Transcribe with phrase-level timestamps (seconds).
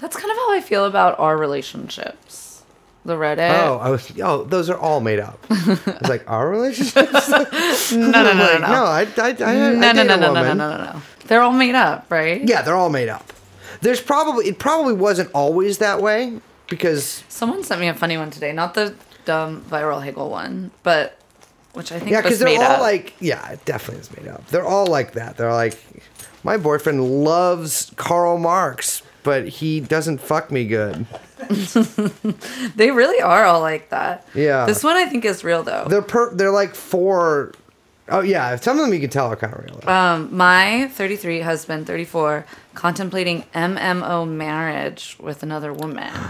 [0.00, 2.62] That's kind of how I feel about our relationships.
[3.04, 3.50] The Reddit.
[3.50, 4.12] Oh, I was.
[4.20, 5.38] Oh, those are all made up.
[5.50, 7.28] It's like our relationships.
[7.92, 8.58] no, no, no, no, no.
[8.58, 11.02] no, I, I, I, no, I no, no, no, no, no, no, no, no.
[11.26, 12.46] They're all made up, right?
[12.46, 13.32] Yeah, they're all made up.
[13.80, 18.30] There's probably it probably wasn't always that way because Someone sent me a funny one
[18.30, 18.94] today, not the
[19.24, 21.18] dumb viral Hegel one, but
[21.72, 22.80] which I think yeah, because they're all up.
[22.80, 24.46] like yeah, it definitely is made up.
[24.48, 25.36] They're all like that.
[25.36, 25.78] They're like,
[26.42, 31.06] my boyfriend loves Karl Marx, but he doesn't fuck me good.
[32.76, 34.26] they really are all like that.
[34.34, 34.66] Yeah.
[34.66, 35.86] This one I think is real though.
[35.88, 36.34] They're per.
[36.34, 37.52] They're like four
[38.10, 39.88] oh yeah, some of them you can tell are kind of real.
[39.88, 42.44] Um, my 33 husband, 34,
[42.74, 46.12] contemplating MMO marriage with another woman.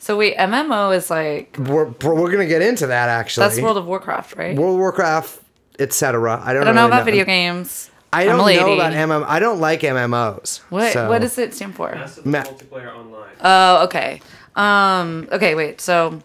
[0.00, 3.48] So wait, MMO is like we're we're gonna get into that actually.
[3.48, 4.56] that's World of Warcraft, right?
[4.56, 5.42] World of Warcraft,
[5.80, 6.40] etc.
[6.40, 6.62] I don't.
[6.62, 7.87] I don't know really about video games.
[8.12, 8.60] I I'm don't a lady.
[8.60, 9.24] know about MM.
[9.26, 10.58] I don't like MMOs.
[10.70, 11.92] What so- what does it stand for?
[11.92, 13.28] Massive Ma- multiplayer online.
[13.42, 14.20] Oh, okay.
[14.56, 15.80] Um, okay, wait.
[15.80, 16.20] So,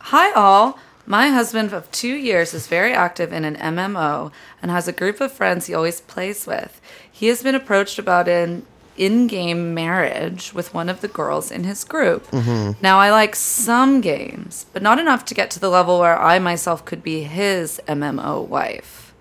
[0.00, 0.78] hi all.
[1.06, 5.20] My husband of two years is very active in an MMO and has a group
[5.20, 6.80] of friends he always plays with.
[7.12, 8.64] He has been approached about an
[8.96, 12.32] in-game marriage with one of the girls in his group.
[12.80, 16.38] Now, I like some games, but not enough to get to the level where I
[16.38, 19.12] myself could be his MMO wife.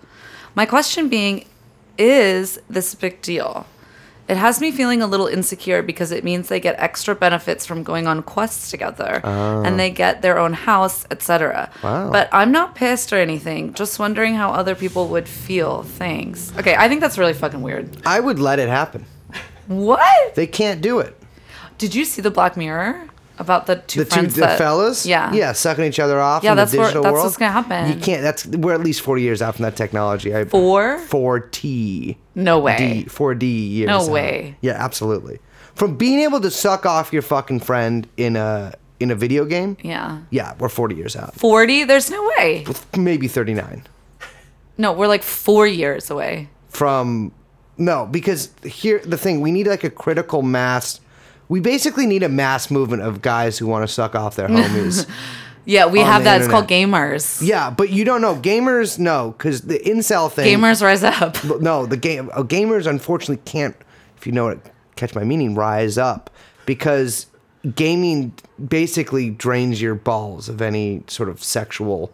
[0.56, 1.46] My question being,
[1.98, 3.66] is this big deal?
[4.28, 7.84] It has me feeling a little insecure because it means they get extra benefits from
[7.84, 9.78] going on quests together and oh.
[9.78, 11.70] they get their own house, etc.
[11.84, 12.10] Wow.
[12.10, 15.84] But I'm not pissed or anything, just wondering how other people would feel.
[15.84, 16.54] Thanks.
[16.58, 17.98] Okay, I think that's really fucking weird.
[18.06, 19.06] I would let it happen.
[19.68, 20.36] What?
[20.36, 21.18] They can't do it.
[21.78, 25.34] Did you see the Black Mirror about the two The two the that, fellas, Yeah.
[25.34, 26.44] yeah, sucking each other off.
[26.44, 27.26] Yeah, in the that's where- digital that's world.
[27.26, 27.90] what's gonna happen.
[27.90, 28.22] You can't.
[28.22, 30.36] That's we're at least forty years out from that technology.
[30.36, 31.00] I, Four?
[31.00, 32.18] four T.
[32.36, 32.78] No way.
[33.04, 33.88] D four D years.
[33.88, 34.10] No out.
[34.10, 34.56] way.
[34.62, 35.40] Yeah, absolutely.
[35.76, 39.76] From being able to suck off your fucking friend in a in a video game.
[39.82, 40.20] Yeah.
[40.30, 41.34] Yeah, we're forty years out.
[41.36, 41.84] 40?
[41.86, 42.66] There's no way.
[42.96, 43.84] Maybe thirty nine.
[44.78, 46.50] No, we're like four years away.
[46.70, 47.32] from
[47.78, 51.00] no because here the thing we need like a critical mass
[51.54, 55.08] we basically need a mass movement of guys who want to suck off their homies
[55.66, 56.42] Yeah, we have that.
[56.42, 57.46] It's called gamers.
[57.46, 61.44] yeah but you don't know gamers no because the incel thing Gamers rise up.
[61.62, 63.76] no the game uh, gamers unfortunately can't
[64.18, 64.60] if you know what
[64.96, 66.32] catch my meaning rise up
[66.66, 67.28] because
[67.76, 68.34] gaming
[68.68, 72.12] basically drains your balls of any sort of sexual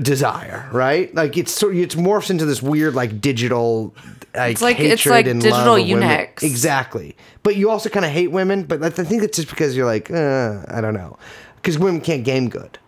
[0.00, 1.14] desire right?
[1.14, 3.94] Like it's sort it's morphs into this weird like digital
[4.34, 6.42] like, It's like- it's hatred like and digital love eunuchs.
[6.42, 7.16] exactly.
[7.42, 10.10] But you also kind of hate women but I think it's just because you're like
[10.10, 11.18] uh, I don't know.
[11.56, 12.78] Because women can't game good.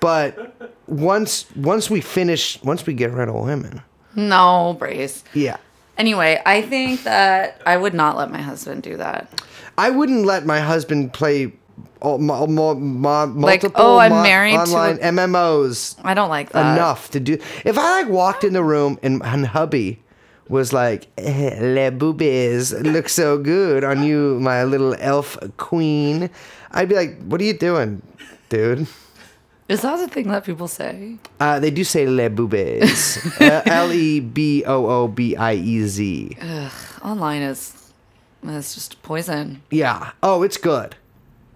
[0.00, 3.82] But once once we finish once we get rid of women.
[4.16, 5.22] No, Brace.
[5.34, 5.58] yeah.
[5.96, 9.42] Anyway, I think that I would not let my husband do that.
[9.76, 11.52] I wouldn't let my husband play
[12.00, 16.28] all, mo, mo, mo, Like, multiple oh, I'm married to online a- MMOs I don't
[16.30, 16.74] like that.
[16.76, 17.34] enough to do.
[17.64, 20.02] If I like walked in the room and, and hubby
[20.48, 26.30] was like, eh, "Le boobies look so good on you, my little elf queen,"
[26.72, 28.00] I'd be like, "What are you doing,
[28.48, 28.86] dude?"
[29.68, 31.18] Is that the thing that people say?
[31.38, 35.84] Uh, they do say "le boobies," Uh, L e b o o b i e
[35.84, 36.32] z.
[37.04, 37.74] Online is
[38.48, 39.60] is just poison.
[39.70, 40.12] Yeah.
[40.22, 40.96] Oh, it's good.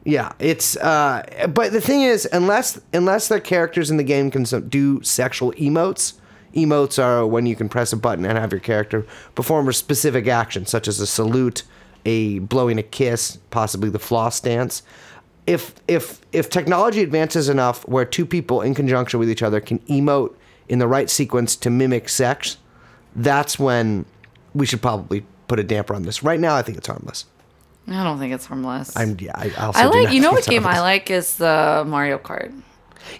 [0.04, 0.76] Yeah, it's.
[0.76, 5.52] uh But the thing is, unless unless the characters in the game can do sexual
[5.52, 6.14] emotes,
[6.54, 10.26] emotes are when you can press a button and have your character perform a specific
[10.26, 11.62] action, such as a salute,
[12.04, 14.82] a blowing a kiss, possibly the floss dance.
[15.46, 19.78] If if if technology advances enough where two people in conjunction with each other can
[19.80, 20.34] emote
[20.68, 22.56] in the right sequence to mimic sex,
[23.14, 24.04] that's when
[24.54, 26.22] we should probably put a damper on this.
[26.22, 27.24] Right now, I think it's harmless.
[27.88, 28.96] I don't think it's harmless.
[28.96, 29.32] I'm yeah.
[29.34, 30.12] I, also I like.
[30.12, 32.52] You know what game I like is the Mario Kart.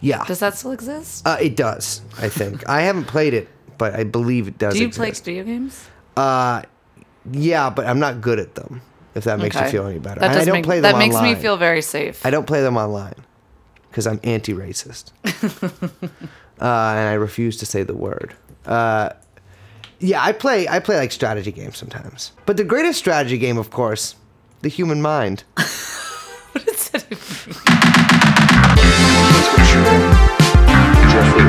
[0.00, 1.26] Yeah, Does that still exist?
[1.26, 2.02] uh, it does.
[2.18, 4.74] I think I haven't played it, but I believe it does.
[4.74, 5.24] Do you play exist.
[5.24, 5.88] video games?
[6.16, 6.62] Uh,
[7.30, 8.80] yeah, but I'm not good at them.
[9.14, 11.34] If that makes you feel any better, I don't make, play them That makes me
[11.34, 12.24] feel very safe.
[12.24, 13.14] I don't play them online
[13.90, 16.08] because I'm anti-racist, uh,
[16.60, 18.34] and I refuse to say the word.
[18.64, 19.10] Uh,
[19.98, 20.66] yeah, I play.
[20.66, 24.14] I play like strategy games sometimes, but the greatest strategy game, of course,
[24.62, 25.44] the human mind.
[25.54, 27.82] what does that even mean?
[29.28, 30.32] That's what you want.
[31.10, 31.46] Jeffrey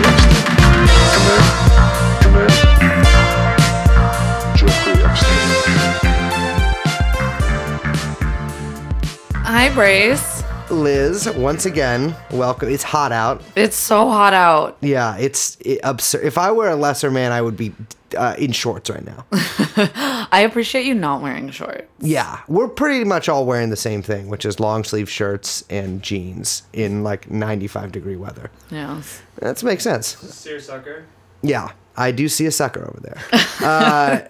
[0.00, 0.35] Epstein.
[9.58, 10.44] Hi, Brace.
[10.70, 12.68] Liz, once again, welcome.
[12.68, 13.42] It's hot out.
[13.56, 14.76] It's so hot out.
[14.82, 16.26] Yeah, it's it, absurd.
[16.26, 17.72] If I were a lesser man, I would be
[18.18, 19.24] uh, in shorts right now.
[20.30, 21.88] I appreciate you not wearing shorts.
[22.00, 26.02] yeah, we're pretty much all wearing the same thing, which is long sleeve shirts and
[26.02, 28.50] jeans in like 95 degree weather.
[28.70, 29.22] Yes.
[29.36, 30.18] That makes sense.
[30.18, 31.06] Seersucker.
[31.40, 33.22] Yeah, I do see a sucker over there.
[33.66, 34.20] Uh,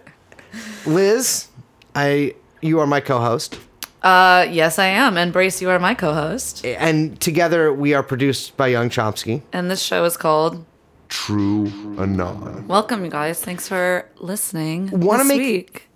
[0.87, 1.49] Liz,
[1.97, 3.59] I you are my co-host,
[4.07, 5.17] Uh, yes, I am.
[5.19, 6.65] And Brace, you are my co-host.
[6.65, 9.43] and together we are produced by Young Chomsky.
[9.53, 10.65] And this show is called
[11.09, 11.67] True
[11.99, 12.69] Anon.
[12.69, 13.43] Welcome, you guys.
[13.43, 14.91] Thanks for listening.
[14.93, 15.89] Wanna this make- week.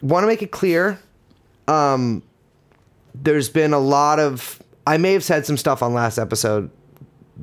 [0.00, 0.98] Want to make it clear,
[1.68, 2.22] um,
[3.14, 4.62] there's been a lot of.
[4.86, 6.70] I may have said some stuff on last episode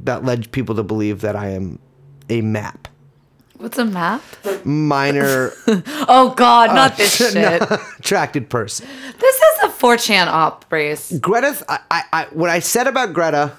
[0.04, 1.78] that led people to believe that I am
[2.28, 2.87] a map
[3.58, 4.22] What's a map?
[4.64, 5.52] minor
[6.08, 7.62] Oh God, not this shit.
[8.00, 8.88] attracted person.
[9.20, 11.12] This is a 4chan op, Brace.
[11.20, 13.52] Greta, I, I, I, what I said about Greta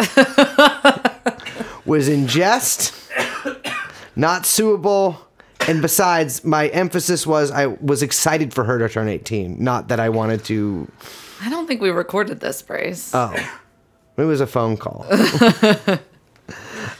[1.84, 2.94] was in jest,
[4.14, 5.16] not suable,
[5.66, 9.98] and besides, my emphasis was I was excited for her to turn 18, not that
[10.00, 10.90] I wanted to.
[11.40, 13.12] I don't think we recorded this, Brace.
[13.14, 13.34] Oh,
[14.16, 15.06] it was a phone call.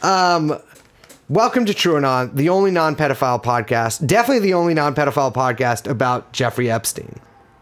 [0.03, 0.59] um,
[1.29, 6.71] welcome to True Anon, the only non-pedophile podcast, definitely the only non-pedophile podcast about Jeffrey
[6.71, 7.19] Epstein.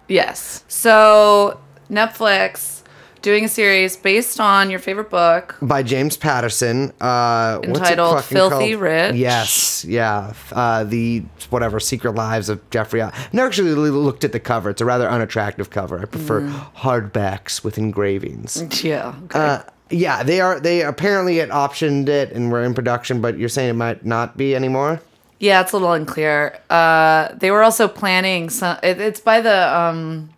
[0.09, 0.65] yes.
[0.69, 1.59] So
[1.91, 2.83] Netflix
[3.23, 5.57] doing a series based on your favorite book.
[5.61, 6.93] by James Patterson.
[7.01, 8.83] Uh, Entitled Filthy called?
[8.83, 9.15] Rich.
[9.17, 10.33] Yes, yeah.
[10.53, 13.03] Uh, the whatever Secret Lives of Jeffrey.
[13.03, 14.71] I never actually looked at the cover.
[14.71, 15.99] It's a rather unattractive cover.
[16.01, 16.73] I prefer Mm.
[16.77, 18.63] hardbacks with engravings.
[18.85, 19.15] Yeah.
[19.25, 19.39] Okay.
[19.39, 20.59] Uh, yeah, they are.
[20.61, 24.37] They apparently had optioned it and were in production, but you're saying it might not
[24.37, 25.01] be anymore.
[25.39, 26.59] Yeah, it's a little unclear.
[26.71, 28.79] Uh, they were also planning some.
[28.83, 30.31] It, it's by the um,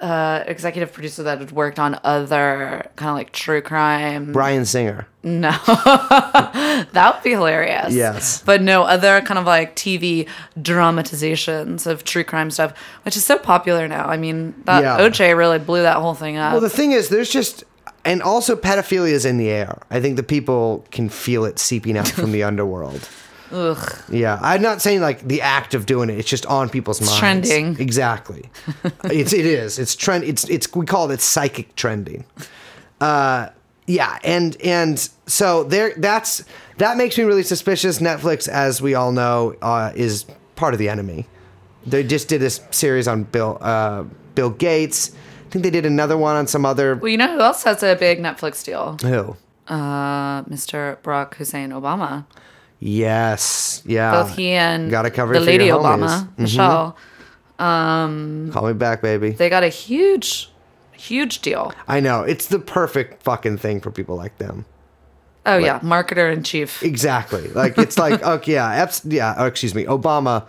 [0.00, 4.32] uh, executive producer that had worked on other kind of like true crime.
[4.32, 5.08] Brian Singer.
[5.24, 7.92] No, that would be hilarious.
[7.92, 8.42] Yes.
[8.42, 10.28] but no other kind of like TV
[10.62, 12.72] dramatizations of true crime stuff,
[13.04, 14.06] which is so popular now.
[14.06, 14.98] I mean, that Yeah.
[15.00, 16.52] OJ really blew that whole thing up.
[16.52, 17.64] Well, the thing is, there's just.
[18.06, 19.82] And also, pedophilia is in the air.
[19.90, 23.08] I think the people can feel it seeping out from the underworld.
[23.52, 24.02] Ugh.
[24.10, 26.18] Yeah, I'm not saying like the act of doing it.
[26.18, 27.18] It's just on people's minds.
[27.18, 27.80] trending.
[27.80, 28.50] Exactly.
[29.04, 29.78] it's it is.
[29.78, 30.24] It's trend.
[30.24, 32.24] It's it's we call it psychic trending.
[33.00, 33.50] Uh,
[33.86, 35.92] yeah, and and so there.
[35.96, 36.44] That's
[36.78, 37.98] that makes me really suspicious.
[38.00, 40.24] Netflix, as we all know, uh, is
[40.56, 41.26] part of the enemy.
[41.86, 44.04] They just did this series on Bill uh,
[44.34, 45.12] Bill Gates.
[45.46, 46.96] I think they did another one on some other.
[46.96, 48.96] Well, you know who else has a big Netflix deal?
[49.02, 49.36] Who?
[49.72, 50.96] Uh, Mr.
[50.98, 52.24] Barack Hussein Obama.
[52.80, 53.82] Yes.
[53.86, 54.22] Yeah.
[54.22, 56.28] Both he and Gotta cover the lady Obama.
[56.34, 56.38] Mhm.
[56.38, 56.96] Michelle.
[57.58, 59.30] Call me back, baby.
[59.30, 60.50] They got a huge,
[60.92, 61.72] huge deal.
[61.88, 62.22] I know.
[62.22, 64.66] It's the perfect fucking thing for people like them.
[65.46, 66.82] Oh yeah, marketer in chief.
[66.82, 67.48] Exactly.
[67.48, 69.34] Like it's like okay, yeah, yeah.
[69.38, 69.84] Oh, excuse me.
[69.84, 70.44] Obama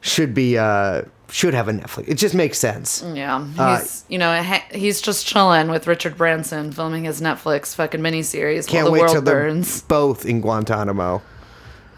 [0.00, 2.08] should be uh should have a Netflix.
[2.08, 3.02] It just makes sense.
[3.14, 4.42] Yeah, Uh, he's you know
[4.72, 9.12] he's just chilling with Richard Branson filming his Netflix fucking miniseries Can't the wait till
[9.14, 9.82] world they're burns.
[9.82, 11.22] both in Guantanamo.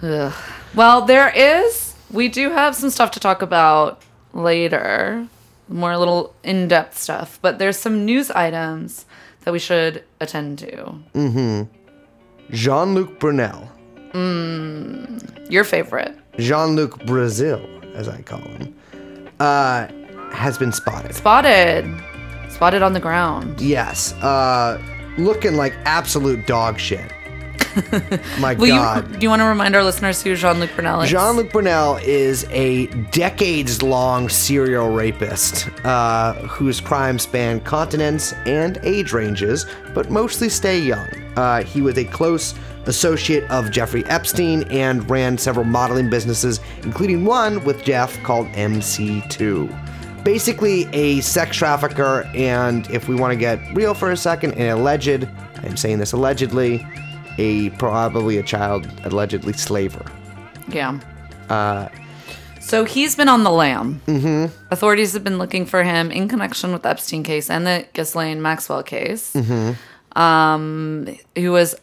[0.03, 0.33] Ugh.
[0.75, 1.95] Well, there is.
[2.11, 4.03] We do have some stuff to talk about
[4.35, 5.27] later,
[5.69, 7.39] more little in-depth stuff.
[7.41, 9.07] But there's some news items
[9.45, 10.95] that we should attend to.
[11.15, 11.63] Mm-hmm.
[12.51, 13.69] Jean-Luc Brunel,
[14.13, 16.15] Mm, Your favorite.
[16.39, 18.75] Jean-Luc Brazil, as I call him,
[19.43, 19.89] uh,
[20.33, 21.15] has been spotted.
[21.15, 21.85] Spotted.
[22.49, 23.61] Spotted on the ground.
[23.61, 24.81] Yes, uh,
[25.19, 27.13] looking like absolute dog shit.
[28.39, 29.09] My Will God.
[29.09, 31.11] you do you want to remind our listeners who Jean-Luc Brunel is?
[31.11, 38.79] Jean Luc Brunel is a decades long serial rapist uh, whose crimes span continents and
[38.83, 41.09] age ranges, but mostly stay young.
[41.37, 42.55] Uh, he was a close
[42.87, 50.25] associate of Jeffrey Epstein and ran several modeling businesses, including one with Jeff called MC2.
[50.25, 54.71] Basically, a sex trafficker, and if we want to get real for a second, an
[54.71, 55.29] alleged,
[55.65, 56.87] I'm saying this allegedly,
[57.39, 60.05] a probably a child allegedly slaver.
[60.69, 60.99] Yeah.
[61.49, 61.89] Uh,
[62.61, 64.01] so he's been on the lam.
[64.07, 64.55] Mm-hmm.
[64.71, 68.41] Authorities have been looking for him in connection with the Epstein case and the Ghislaine
[68.41, 69.33] Maxwell case.
[69.33, 70.19] Mm-hmm.
[70.21, 71.75] Um, he was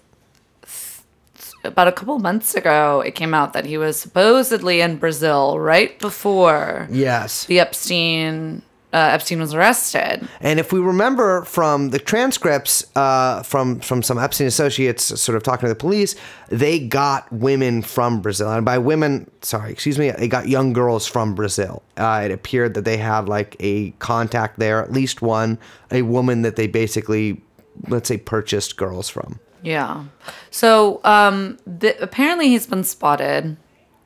[1.65, 3.01] about a couple months ago.
[3.01, 7.45] It came out that he was supposedly in Brazil right before Yes.
[7.45, 10.27] the Epstein uh, Epstein was arrested.
[10.41, 15.43] And if we remember from the transcripts uh, from from some Epstein associates, sort of
[15.43, 16.15] talking to the police,
[16.47, 21.05] they got women from Brazil, and by women, sorry, excuse me, they got young girls
[21.05, 21.83] from Brazil.
[21.97, 25.59] Uh, it appeared that they had like a contact there, at least one,
[25.91, 27.41] a woman that they basically,
[27.89, 29.39] let's say, purchased girls from.
[29.61, 30.05] Yeah.
[30.49, 33.57] So um, the, apparently he's been spotted.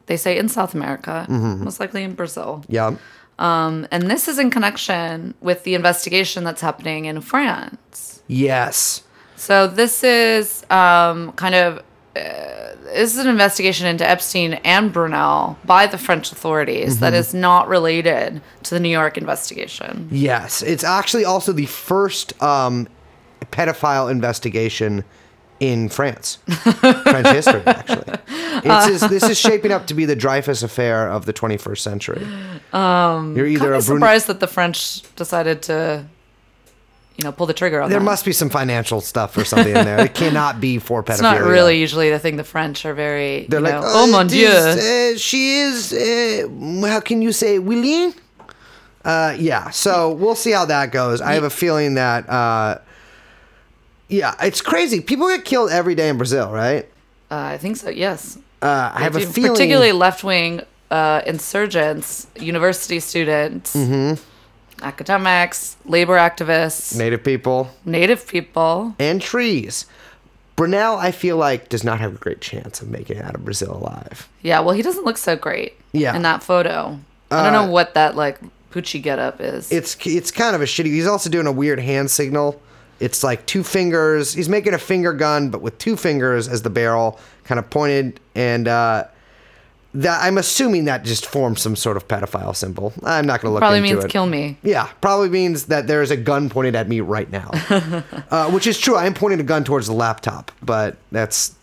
[0.07, 2.65] They say in South America, most likely in Brazil.
[2.67, 2.97] Yeah.
[3.39, 8.21] Um, and this is in connection with the investigation that's happening in France.
[8.27, 9.03] Yes.
[9.35, 11.83] So this is um, kind of
[12.15, 17.33] uh, this is an investigation into Epstein and Brunel by the French authorities that is
[17.33, 20.07] not related to the New York investigation.
[20.11, 22.87] Yes, it's actually also the first um,
[23.51, 25.03] pedophile investigation
[25.59, 27.63] in France, French history.
[27.65, 28.13] Actually,
[28.63, 32.27] it's, is, this is shaping up to be the Dreyfus affair of the 21st century.
[32.72, 36.05] Um, You're either a Brun- surprised that the French decided to,
[37.17, 38.05] you know, pull the trigger on There that.
[38.05, 40.00] must be some financial stuff or something in there.
[40.05, 41.10] It cannot be for pedophilia.
[41.12, 43.45] it's not really usually the thing the French are very.
[43.48, 44.48] They're you like, know, oh mon dieu.
[44.48, 45.93] is, uh, she is.
[45.93, 48.13] Uh, how can you say willing?
[49.05, 49.69] Uh, yeah.
[49.69, 51.22] So we'll see how that goes.
[51.22, 52.27] I have a feeling that.
[52.29, 52.79] Uh,
[54.10, 55.01] yeah, it's crazy.
[55.01, 56.86] People get killed every day in Brazil, right?
[57.31, 57.89] Uh, I think so.
[57.89, 58.38] Yes.
[58.63, 59.51] Uh, I have a feeling.
[59.51, 64.22] particularly left wing uh, insurgents, university students, Mm-hmm.
[64.86, 68.96] academics, labor activists, Native people native people.
[69.00, 69.86] and trees.
[70.55, 73.43] Brunel, I feel like, does not have a great chance of making it out of
[73.43, 74.29] Brazil alive.
[74.43, 75.74] Yeah, well, he doesn't look so great.
[75.93, 76.15] Yeah.
[76.15, 77.00] In that photo,
[77.32, 78.39] I don't Uh, know what that like
[78.72, 79.72] Poochie getup is.
[79.72, 80.86] It's it's kind of a shitty.
[80.88, 82.62] He's also doing a weird hand signal.
[83.00, 84.34] It's like two fingers.
[84.34, 88.19] He's making a finger gun, but with two fingers as the barrel, kind of pointed.
[88.35, 89.05] And uh,
[89.95, 92.93] that I'm assuming that just forms some sort of pedophile symbol.
[93.03, 93.69] I'm not going to look at it.
[93.69, 94.57] Probably into means kill me.
[94.63, 97.51] Yeah, probably means that there is a gun pointed at me right now,
[98.31, 98.95] uh, which is true.
[98.95, 101.55] I am pointing a gun towards the laptop, but that's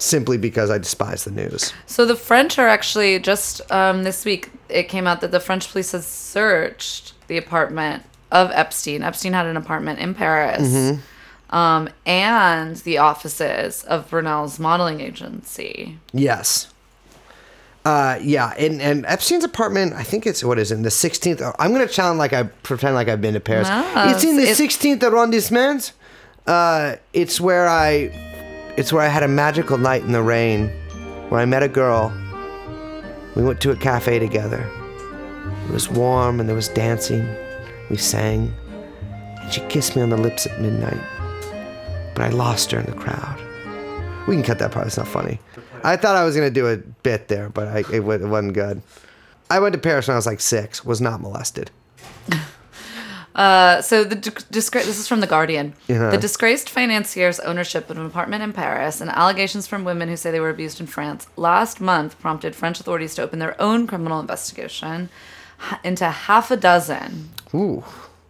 [0.00, 1.72] simply because I despise the news.
[1.86, 4.50] So the French are actually just um, this week.
[4.68, 9.02] It came out that the French police has searched the apartment of Epstein.
[9.02, 11.00] Epstein had an apartment in Paris, Mm-hmm.
[11.50, 15.98] Um, and the offices of Brunel's modeling agency.
[16.12, 16.72] Yes.
[17.84, 21.54] Uh, yeah, and, and Epstein's apartment, I think it's what is it, in the 16th.
[21.58, 23.68] I'm gonna sound like I pretend like I've been to Paris.
[23.70, 25.92] It's in the 16th arrondissement.
[26.46, 28.10] Uh, it's where I,
[28.76, 30.68] it's where I had a magical night in the rain,
[31.30, 32.12] where I met a girl.
[33.34, 34.68] We went to a cafe together.
[35.68, 37.26] It was warm and there was dancing.
[37.88, 38.52] We sang,
[39.40, 41.00] and she kissed me on the lips at midnight.
[42.18, 43.40] But I lost her in the crowd.
[44.26, 44.88] We can cut that part.
[44.88, 45.38] It's not funny.
[45.84, 48.82] I thought I was gonna do a bit there, but I, it, it wasn't good.
[49.48, 50.84] I went to Paris when I was like six.
[50.84, 51.70] Was not molested.
[53.34, 55.72] Uh, so the disgra- this is from the Guardian.
[55.86, 56.10] Yeah.
[56.10, 60.32] The disgraced financier's ownership of an apartment in Paris and allegations from women who say
[60.32, 64.18] they were abused in France last month prompted French authorities to open their own criminal
[64.18, 65.08] investigation
[65.84, 67.30] into half a dozen.
[67.54, 67.84] Ooh.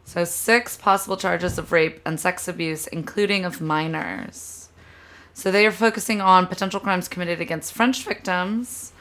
[0.08, 4.70] So six possible charges of rape and sex abuse, including of minors.
[5.34, 8.92] So they are focusing on potential crimes committed against French victims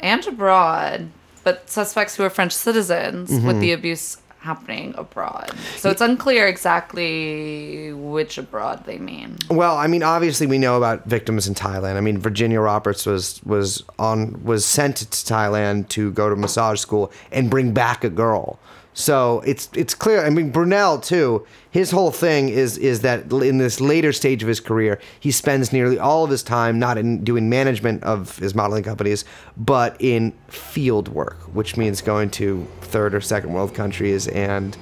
[0.00, 1.10] and abroad,
[1.44, 3.60] but suspects who are French citizens with mm-hmm.
[3.60, 5.52] the abuse happening abroad.
[5.76, 9.36] So it's unclear exactly which abroad they mean.
[9.50, 11.96] Well, I mean, obviously we know about victims in Thailand.
[11.96, 16.80] I mean, Virginia Roberts was was on was sent to Thailand to go to massage
[16.80, 18.58] school and bring back a girl.
[18.94, 20.24] So it's it's clear.
[20.24, 21.46] I mean, Brunel too.
[21.70, 25.72] His whole thing is is that in this later stage of his career, he spends
[25.72, 29.24] nearly all of his time not in doing management of his modeling companies,
[29.56, 34.76] but in field work, which means going to third or second world countries and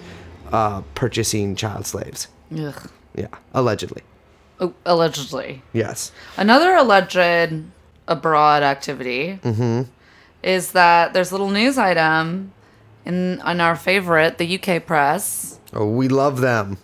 [0.50, 2.26] uh, purchasing child slaves.
[2.58, 2.90] Ugh.
[3.14, 4.02] Yeah, allegedly.
[4.58, 5.62] Oh, allegedly.
[5.72, 6.10] Yes.
[6.36, 7.64] Another alleged
[8.08, 9.38] abroad activity
[10.42, 12.52] is that there's a little news item
[13.04, 16.76] in on our favorite, the UK press, Oh, we love them.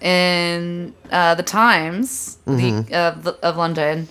[0.00, 4.08] in uh, the Times the, of, the, of London,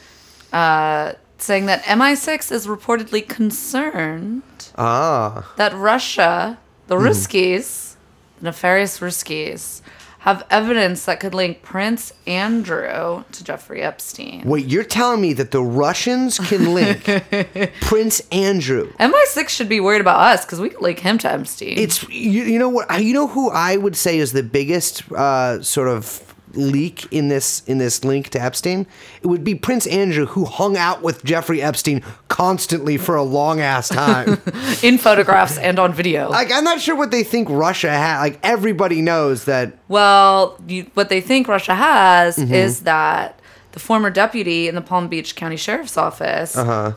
[0.54, 4.44] uh, saying that MI6 is reportedly concerned
[4.78, 5.52] Ah.
[5.58, 7.96] that Russia, the Ruskies,
[8.40, 9.81] the nefarious Ruskies,
[10.22, 14.44] have evidence that could link Prince Andrew to Jeffrey Epstein.
[14.46, 17.06] Wait, you're telling me that the Russians can link
[17.82, 18.94] Prince Andrew?
[19.00, 21.76] MI6 should be worried about us because we could link him to Epstein.
[21.76, 25.64] It's you, you know what you know who I would say is the biggest uh,
[25.64, 28.86] sort of leak in this in this link to Epstein,
[29.22, 33.60] it would be Prince Andrew who hung out with Jeffrey Epstein constantly for a long
[33.62, 34.42] ass time.
[34.84, 36.30] in photographs and on video.
[36.30, 38.20] like I'm not sure what they think Russia had.
[38.20, 39.74] Like everybody knows that.
[39.88, 42.54] well, you, what they think Russia has Mm-hmm.
[42.54, 43.40] is that
[43.74, 46.94] the former deputy in the Palm Beach County Sheriff's Office, Uh-huh.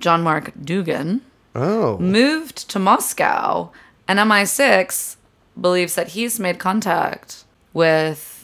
[0.00, 1.20] John Mark Dougan,
[1.54, 3.70] Oh, moved to Moscow,
[4.06, 5.16] and MI6
[5.58, 8.35] believes that he's made contact with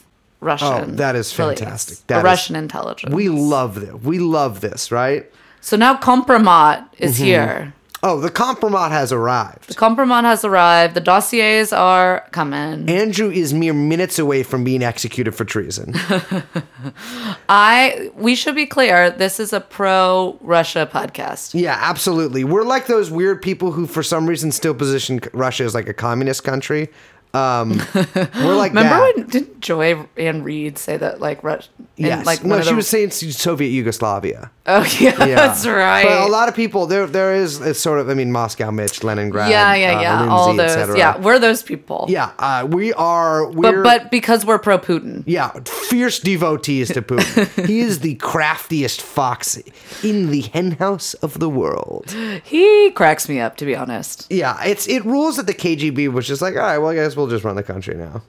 [0.42, 0.68] Russian.
[0.68, 2.06] Oh, that is fantastic.
[2.08, 3.14] That is- Russian intelligence.
[3.14, 3.94] we love this.
[4.02, 5.30] We love this, right?
[5.60, 7.24] so now Kompromat is Mm-hmm.
[7.24, 7.72] here.
[8.04, 9.68] Oh, the compromat has arrived.
[9.68, 10.94] The Kompromat has arrived.
[10.94, 12.88] The dossiers are coming.
[12.90, 15.94] Andrew is mere minutes away from being executed for treason.
[17.48, 19.10] I we should be clear.
[19.10, 21.52] This is a pro Russia podcast.
[21.54, 22.42] yeah, absolutely.
[22.44, 25.94] We're like those weird people who, for some reason, still position Russia as like a
[25.94, 26.88] communist country.
[27.34, 29.12] Um, we're like Remember that.
[29.32, 32.26] when Joy Ann Reid say that like Rus- in, Yes.
[32.26, 34.50] like no, she the- was saying Soviet Yugoslavia.
[34.66, 35.34] Oh yeah, Yeah.
[35.36, 36.04] that's right.
[36.04, 37.06] But a lot of people there.
[37.06, 38.08] There is it's sort of.
[38.10, 39.50] I mean, Moscow, Mitch, Leningrad.
[39.50, 40.18] yeah, yeah, uh, yeah.
[40.20, 40.96] Lindsay, All those.
[40.98, 42.06] Yeah, we're those people.
[42.08, 43.48] Yeah, uh, we are.
[43.50, 45.22] We're, But but because we're pro Putin.
[45.26, 47.66] Yeah, fierce devotees to Putin.
[47.66, 49.58] he is the craftiest fox
[50.02, 52.10] in the henhouse of the world.
[52.44, 54.26] He cracks me up to be honest.
[54.30, 57.16] Yeah, it's it rules that the KGB was just like, all right, well, I guess
[57.16, 58.22] we'll just run the country now.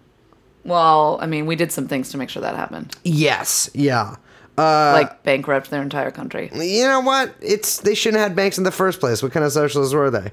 [0.66, 2.96] Well, I mean, we did some things to make sure that happened.
[3.04, 4.16] Yes, yeah.
[4.58, 6.50] Uh, like bankrupt their entire country.
[6.54, 7.34] you know what?
[7.42, 9.24] It's they shouldn't have had banks in the first place.
[9.24, 10.32] What kind of socialists were they?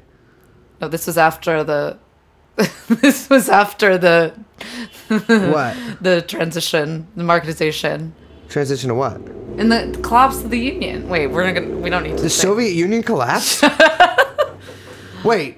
[0.80, 1.99] No, this was after the.
[2.88, 4.34] this was after the
[5.08, 8.12] what the transition, the marketization,
[8.50, 9.16] transition to what?
[9.56, 11.08] In the collapse of the union.
[11.08, 11.75] Wait, we're not gonna.
[11.78, 12.22] We don't need to.
[12.22, 13.64] The say- Soviet Union collapsed.
[15.25, 15.56] Wait,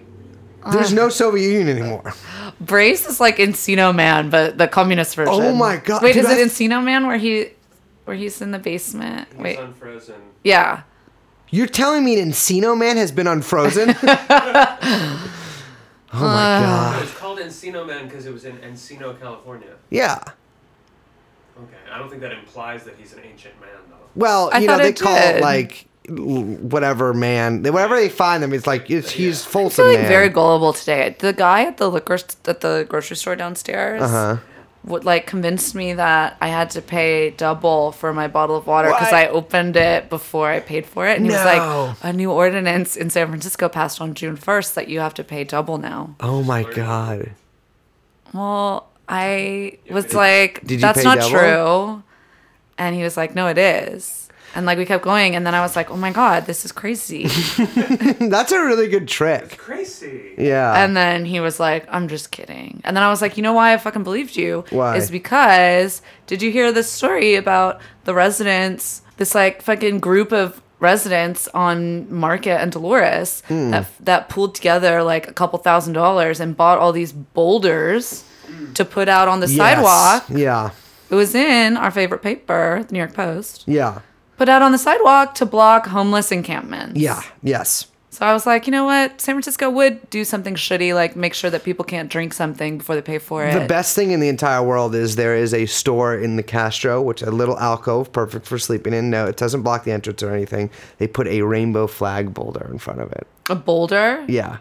[0.71, 2.15] there's no Soviet Union anymore.
[2.65, 5.35] Brace is like Encino Man, but the communist version.
[5.35, 7.49] Oh my God, Wait, dude, is it I- Encino Man where he,
[8.05, 9.37] where he's in the basement?
[9.39, 10.21] Wait, unfrozen.
[10.45, 10.83] yeah.
[11.51, 13.91] You're telling me Encino Man has been unfrozen?
[14.03, 14.05] oh
[16.13, 16.61] my uh.
[16.61, 17.03] god.
[17.03, 19.75] It's called Encino Man because it was in Encino, California.
[19.91, 20.23] Yeah.
[21.59, 23.97] Okay, I don't think that implies that he's an ancient man, though.
[24.15, 27.63] Well, I you know they it call it like l- whatever man.
[27.63, 30.09] Whatever they find them, it's like it's, he's I Folsom feel like man.
[30.09, 31.15] very gullible today.
[31.19, 34.37] The guy at the liquor st- at the grocery store downstairs Uh-huh.
[34.85, 38.89] would like convinced me that I had to pay double for my bottle of water
[38.89, 42.33] because I opened it before I paid for it, and he was like, "A new
[42.33, 46.17] ordinance in San Francisco passed on June first that you have to pay double now."
[46.21, 47.31] oh my god.
[48.35, 51.31] Well, I was like, "That's not double?
[51.31, 52.03] true,"
[52.79, 54.22] and he was like, "No, it is."
[54.55, 56.73] And like we kept going, and then I was like, "Oh my god, this is
[56.73, 57.27] crazy."
[58.21, 59.57] That's a really good trick.
[59.59, 60.35] Crazy.
[60.37, 60.83] Yeah.
[60.85, 62.81] And then he was like, I'm just kidding.
[62.85, 64.65] And then I was like, you know why I fucking believed you?
[64.71, 64.97] Why?
[64.97, 70.61] Is because did you hear this story about the residents, this like fucking group of
[70.81, 73.71] residents on Market and Dolores Hmm.
[73.71, 78.25] that that pulled together like a couple thousand dollars and bought all these boulders
[78.75, 79.57] to put out on the Yes.
[79.57, 80.25] sidewalk.
[80.29, 80.71] Yeah.
[81.09, 83.65] It was in our favorite paper, the New York Post.
[83.67, 84.01] Yeah.
[84.43, 86.99] Put out on the sidewalk to block homeless encampments.
[86.99, 87.23] Yeah.
[87.45, 87.87] Yes.
[88.11, 89.21] So I was like, you know what?
[89.21, 92.97] San Francisco would do something shitty, like make sure that people can't drink something before
[92.97, 93.57] they pay for it.
[93.57, 97.01] The best thing in the entire world is there is a store in the Castro,
[97.01, 99.11] which a little alcove, perfect for sleeping in.
[99.11, 100.71] No, it doesn't block the entrance or anything.
[100.99, 103.29] They put a rainbow flag boulder in front of it.
[103.49, 104.25] A boulder.
[104.27, 104.57] Yeah.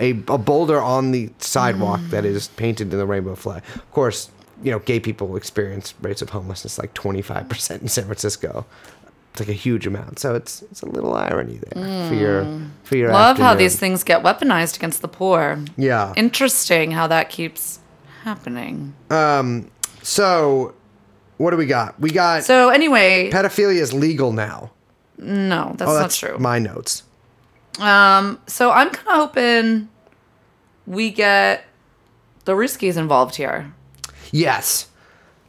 [0.00, 2.10] A, a boulder on the sidewalk Mm.
[2.10, 3.62] that is painted in the rainbow flag.
[3.76, 4.28] Of course,
[4.62, 8.64] you know, gay people experience rates of homelessness like 25% in San Francisco.
[9.34, 10.20] It's like a huge amount.
[10.20, 12.46] So it's it's a little irony there for your
[12.84, 13.14] for your Mm.
[13.14, 15.58] Love how these things get weaponized against the poor.
[15.76, 16.12] Yeah.
[16.16, 17.80] Interesting how that keeps
[18.22, 18.94] happening.
[19.10, 19.70] Um.
[20.02, 20.74] so
[21.38, 21.98] what do we got?
[21.98, 24.70] We got So anyway, pedophilia is legal now.
[25.18, 26.38] no, that's Oh, not true.
[26.38, 27.02] my notes.
[27.80, 29.88] um, so I'm kind of hoping
[30.86, 31.64] we get
[32.44, 33.74] the Ruskies involved here.
[34.30, 34.86] Yes,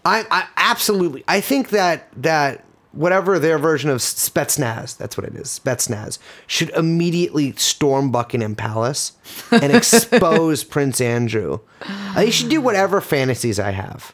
[0.03, 1.23] I, I absolutely.
[1.27, 2.64] I think that that
[2.95, 9.13] whatever their version of Spetsnaz, that's what it is, Spetsnaz, should immediately storm Buckingham Palace
[9.51, 11.59] and expose Prince Andrew.
[11.81, 14.13] Uh, They should do whatever fantasies I have.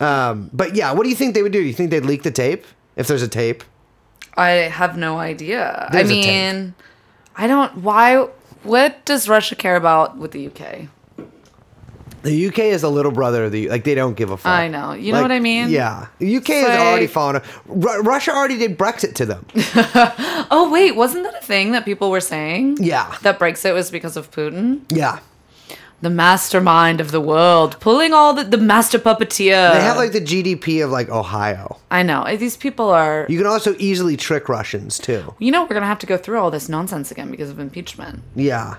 [0.00, 1.62] Um, but yeah, what do you think they would do?
[1.62, 2.64] You think they'd leak the tape
[2.96, 3.64] if there's a tape?
[4.36, 5.88] I have no idea.
[5.92, 6.74] There's I mean,
[7.36, 7.78] I don't.
[7.78, 8.28] Why?
[8.64, 10.88] What does Russia care about with the UK?
[12.24, 14.50] The UK is a little brother of the like they don't give a fuck.
[14.50, 14.92] I know.
[14.94, 15.68] You know what I mean?
[15.68, 17.42] Yeah, the UK has already fallen.
[17.66, 19.46] Ru- Russia already did Brexit to them.
[20.50, 22.76] Oh wait, wasn't that a thing that people were saying?
[22.80, 23.16] Yeah.
[23.22, 24.80] That Brexit was because of Putin?
[24.90, 25.20] Yeah,
[26.02, 29.72] the mastermind of the world, pulling all the the master puppeteer.
[29.72, 31.78] They have like the GDP of like Ohio.
[31.90, 33.26] I know eh, these people are.
[33.28, 35.34] You can also easily trick Russians too.
[35.38, 38.22] You know, we're gonna have to go through all this nonsense again because of impeachment.
[38.36, 38.76] Yeah.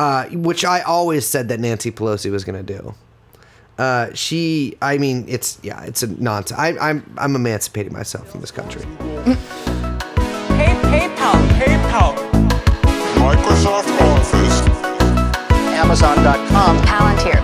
[0.00, 2.94] Uh, which I always said that Nancy Pelosi was going to do.
[3.76, 6.58] Uh, she, I mean, it's yeah, it's a nonsense.
[6.58, 8.80] I, I'm I'm emancipating myself from this country.
[10.56, 12.16] Pay, PayPal, PayPal.
[13.20, 14.62] Microsoft Office,
[15.76, 16.78] Amazon.com.
[16.78, 17.38] Palantir.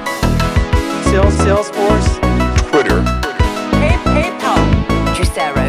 [1.10, 2.08] Sales, Salesforce.
[2.70, 3.02] Twitter,
[3.72, 4.62] Pay, PayPal.
[5.14, 5.66] Juicero.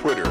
[0.00, 0.28] Twitter.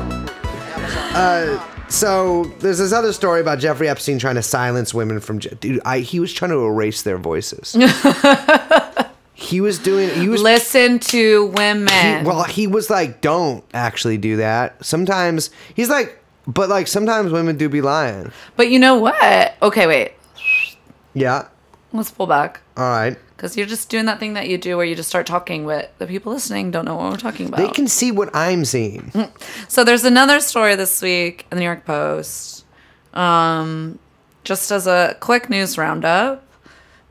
[1.90, 5.40] So there's this other story about Jeffrey Epstein trying to silence women from.
[5.40, 7.76] Dude, I he was trying to erase their voices.
[9.34, 10.10] he was doing.
[10.10, 10.42] He was.
[10.42, 12.20] Listen to women.
[12.22, 14.84] he- well, he was like, don't actually do that.
[14.86, 18.32] Sometimes he's like, but like sometimes women do be lying.
[18.58, 19.56] but you know what?
[19.62, 20.12] Okay, wait.
[21.14, 21.48] Yeah.
[21.94, 23.18] Let's pull back All right.
[23.38, 25.94] Because you're just doing that thing that you do where you just start talking, but
[26.00, 27.60] the people listening don't know what we're talking about.
[27.60, 29.12] They can see what I'm seeing.
[29.68, 32.66] So there's another story this week in the New York Post,
[33.14, 34.00] um,
[34.44, 36.44] just as a quick news roundup,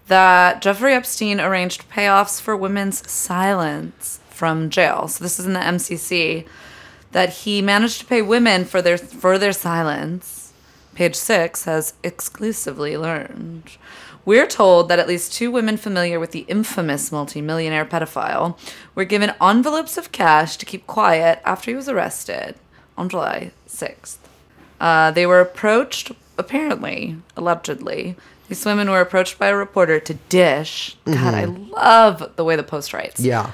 [0.09, 5.07] that Jeffrey Epstein arranged payoffs for women's silence from jail.
[5.07, 6.45] So this is in the MCC
[7.12, 10.53] that he managed to pay women for their for their silence.
[10.95, 13.77] Page six has exclusively learned.
[14.27, 18.59] We're told that at least two women familiar with the infamous multimillionaire pedophile
[18.97, 22.57] were given envelopes of cash to keep quiet after he was arrested
[22.99, 24.17] on July 6th.
[24.81, 28.17] Uh, they were approached, apparently, allegedly.
[28.49, 30.97] These women were approached by a reporter to dish.
[31.05, 33.53] God, I love the way the Post writes Yeah.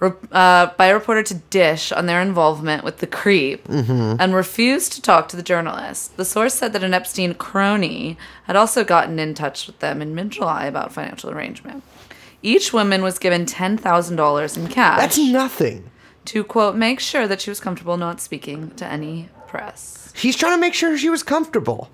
[0.00, 5.02] Uh, by a reporter to Dish on their involvement with the creep and refused to
[5.02, 6.16] talk to the journalist.
[6.16, 10.14] The source said that an Epstein crony had also gotten in touch with them in
[10.14, 11.82] mid July about financial arrangement.
[12.42, 15.90] Each woman was given $10,000 in cash That's nothing.
[16.26, 20.10] to, quote, make sure that she was comfortable not speaking to any press.
[20.16, 21.90] He's trying to make sure she was comfortable.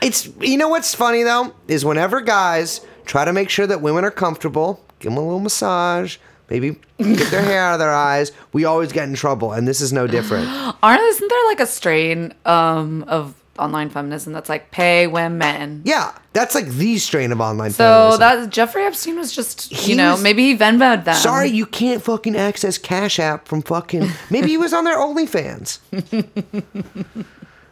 [0.00, 4.04] It's you know what's funny though is whenever guys try to make sure that women
[4.04, 6.16] are comfortable, give them a little massage,
[6.50, 9.80] maybe get their hair out of their eyes, we always get in trouble, and this
[9.80, 10.46] is no different.
[10.82, 15.82] Aren't, isn't there like a strain um, of online feminism that's like pay women?
[15.84, 17.70] Yeah, that's like the strain of online.
[17.72, 18.20] So feminism.
[18.20, 21.16] that Jeffrey Epstein was just, you He know, was- maybe he Venmoed them.
[21.16, 24.08] Sorry, you can't fucking access Cash App from fucking.
[24.30, 25.78] Maybe he was on their OnlyFans.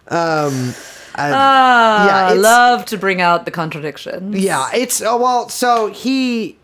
[0.08, 0.74] um,
[1.18, 1.30] I-
[2.30, 4.36] yeah, love to bring out the contradictions.
[4.38, 5.48] Yeah, it's uh, well.
[5.48, 6.58] So he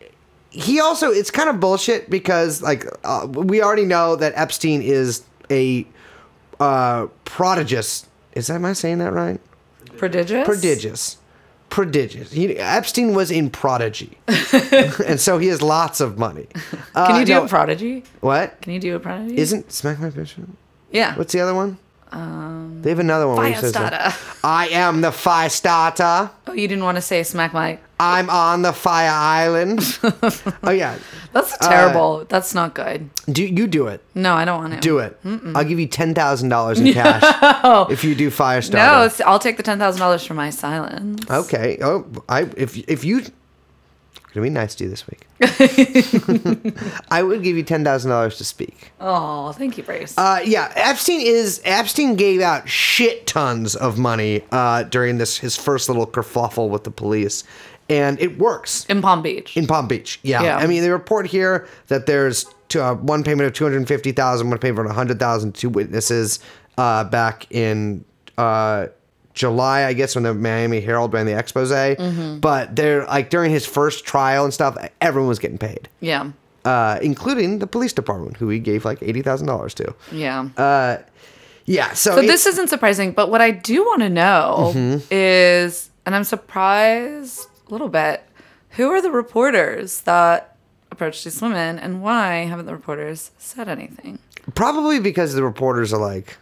[0.53, 5.25] he also it's kind of bullshit because like uh, we already know that Epstein is
[5.51, 5.87] a
[6.61, 8.07] uh, prodigious.
[8.35, 9.41] Is that am I saying that right?
[9.97, 10.47] Prodigious?
[10.47, 11.17] Prodigious.
[11.71, 12.33] Prodigious.
[12.33, 14.19] He, Epstein was in Prodigy,
[15.07, 16.47] and so he has lots of money.
[16.95, 18.05] Uh, Can you do no, a prodigy?
[18.21, 18.61] what?
[18.61, 19.39] Can you do a prodigy?
[19.39, 20.35] Isn't Smack My Bitch?
[20.91, 21.17] yeah.
[21.17, 21.79] What's the other one?
[22.13, 23.55] Um, they have another one.
[23.55, 23.75] says
[24.45, 26.31] I am the fire starter.
[26.47, 27.79] Oh, you didn't want to say smack my.
[28.05, 29.81] I'm on the fire island.
[30.65, 30.99] oh yeah,
[31.33, 32.25] That's Uh, terrible.
[32.29, 33.11] That's not good.
[33.31, 34.03] do you do it?
[34.15, 34.81] No, I don't want to.
[34.81, 35.19] Do it.
[35.55, 37.23] I'll give you ten thousand dollars in cash
[37.91, 38.75] if you do Firestarter.
[38.75, 41.25] No, it's, I'll take the ten thousand dollars for my silence.
[41.31, 41.79] okay.
[41.81, 43.23] Oh, I if if you
[44.35, 45.27] gonna be nice to you this week.
[47.11, 48.93] I would give you ten thousand dollars to speak.
[49.01, 50.17] Oh, thank you, Brace.
[50.17, 55.57] Uh, yeah, Epstein is Epstein gave out shit tons of money uh, during this his
[55.57, 57.45] first little kerfuffle with the police,
[57.93, 59.57] and it works in Palm Beach.
[59.57, 60.19] in Palm Beach.
[60.23, 60.57] Yeah, Yeah.
[60.57, 64.13] I mean they report here that there's to, uh, one payment of two hundred fifty
[64.13, 66.39] thousand, one payment of 100,000 to witnesses
[66.79, 68.05] uh, back in.
[68.39, 68.87] Uh,
[69.35, 71.71] July, I guess, when the Miami Herald ran the expose.
[71.71, 72.41] Mm-hmm.
[72.41, 76.33] But they're like during his first trial and stuff, everyone was getting paid, yeah.
[76.67, 79.95] uh, including the police department, who he gave like eighty thousand dollars to.
[80.13, 80.49] Yeah.
[81.65, 85.07] Yeah, so, so it- this isn't surprising, but what I do want to know Mm-hmm.
[85.11, 88.25] is, and I'm surprised a little bit,
[88.71, 90.57] who are the reporters that
[90.91, 94.19] approached these women, and why haven't the reporters said anything?
[94.55, 96.39] Probably because the reporters are like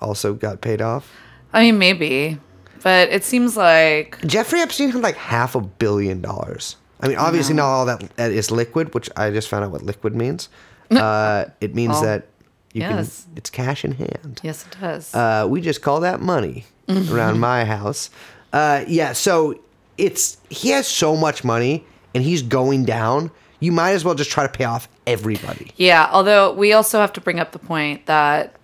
[0.00, 1.10] also got paid off.
[1.52, 2.38] I mean, maybe,
[2.82, 6.76] but it seems like Jeffrey Epstein had like half a billion dollars.
[7.00, 10.14] I mean, obviously not all that is liquid, which I just found out what liquid
[10.14, 10.48] means.
[10.90, 12.28] Uh, it means that
[12.72, 13.24] you yes.
[13.24, 14.40] can it's cash in hand.
[14.42, 15.14] yes, it does.
[15.14, 18.10] Uh, we just call that money around my house.
[18.52, 19.58] Uh, yeah, so
[19.98, 23.30] it's he has so much money and he's going down.
[23.60, 25.72] You might as well just try to pay off everybody.
[25.76, 28.54] Yeah, although we also have to bring up the point that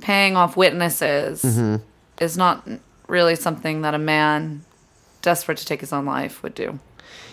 [0.00, 1.76] paying off witnesses Mm-hmm.
[2.22, 2.66] is not
[3.08, 4.64] really something that a man
[5.22, 6.78] desperate to take his own life would do.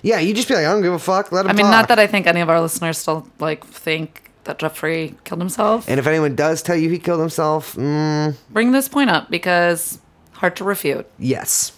[0.02, 1.32] Yeah, you just be like, I don't give a fuck.
[1.32, 1.72] Let him I mean, talk.
[1.72, 5.88] not that I think any of our listeners still like think that Jeffrey killed himself.
[5.88, 10.00] And if anyone does tell you he killed himself, mm, Bring this point up because
[10.34, 11.08] hard to refute.
[11.18, 11.72] yes.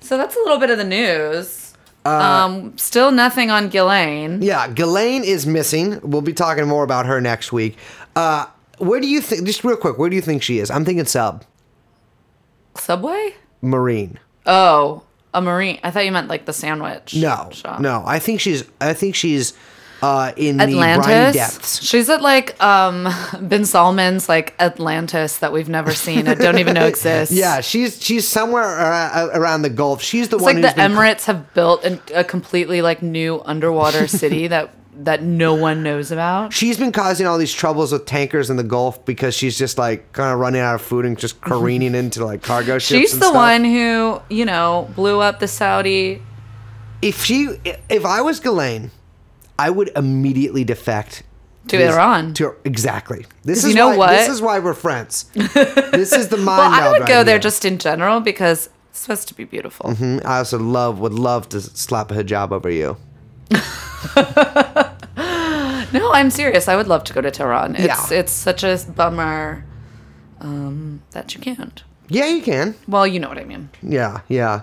[0.00, 1.74] So that's a little bit of the news.
[2.04, 4.40] um, still nothing on Ghislaine.
[4.42, 6.00] Yeah, Ghislaine is missing.
[6.02, 7.76] We'll be talking more about her next week.
[8.14, 8.46] Uh,
[8.78, 10.70] where do you think, just real quick, where do you think she is?
[10.70, 11.44] I'm thinking sub,
[12.76, 13.34] Subway?
[13.62, 14.18] Marine.
[14.44, 15.02] Oh,
[15.34, 15.80] a marine.
[15.82, 17.14] I thought you meant like the sandwich.
[17.16, 17.80] No, shop.
[17.80, 18.02] no.
[18.06, 19.54] I think she's, I think she's
[20.02, 21.34] uh, in the briny Atlantis.
[21.36, 21.82] depths.
[21.82, 23.08] She's at like um
[23.40, 26.28] Ben Salman's like Atlantis that we've never seen.
[26.28, 27.34] I don't even know exists.
[27.34, 30.02] Yeah, she's she's somewhere ar- around the Gulf.
[30.02, 34.06] She's the It's one like the Emirates have built an, a completely like new underwater
[34.22, 36.54] city that that no one knows about.
[36.54, 40.10] she's been causing all these troubles with tankers in the Gulf because she's just like
[40.14, 42.84] kind of running out of food and just careening into like cargo ships.
[43.00, 43.34] She's the stuff.
[43.34, 46.22] one who, you know, blew up the Saudi.
[47.02, 47.58] If she,
[47.90, 48.90] if I was Ghislaine,
[49.58, 51.22] I would immediately defect
[51.68, 52.34] To this- Iran.
[52.34, 53.26] To exactly.
[53.44, 54.10] This is you know why, what?
[54.10, 55.24] This is why we're friends.
[55.34, 56.58] this is the mind.
[56.72, 57.40] Well, I would right go there here.
[57.40, 59.90] just in general because it's supposed to be beautiful.
[59.90, 60.24] Mhm.
[60.24, 62.96] I also love would love to slap a hijab over you.
[65.92, 66.68] No, I'm serious.
[66.68, 67.76] I would love to go to Tehran.
[67.76, 68.18] It's Yeah.
[68.18, 69.64] it's such a bummer
[70.40, 71.82] um, that you can't.
[72.08, 72.74] Yeah, you can.
[72.88, 73.70] Well, you know what I mean.
[73.82, 74.62] Yeah, yeah.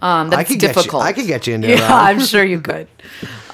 [0.00, 1.02] Um, that's I could get you- difficult.
[1.02, 1.90] I could get you into Yeah, Iran.
[2.06, 2.86] I'm sure you could.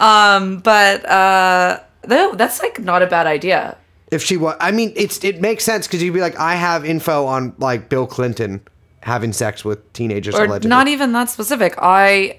[0.00, 3.76] Um, but uh, no, that's like not a bad idea.
[4.10, 6.84] If she was, I mean, it's it makes sense because you'd be like, I have
[6.84, 8.60] info on like Bill Clinton
[9.02, 10.68] having sex with teenagers Or allegedly.
[10.70, 11.74] not even that specific.
[11.78, 12.38] I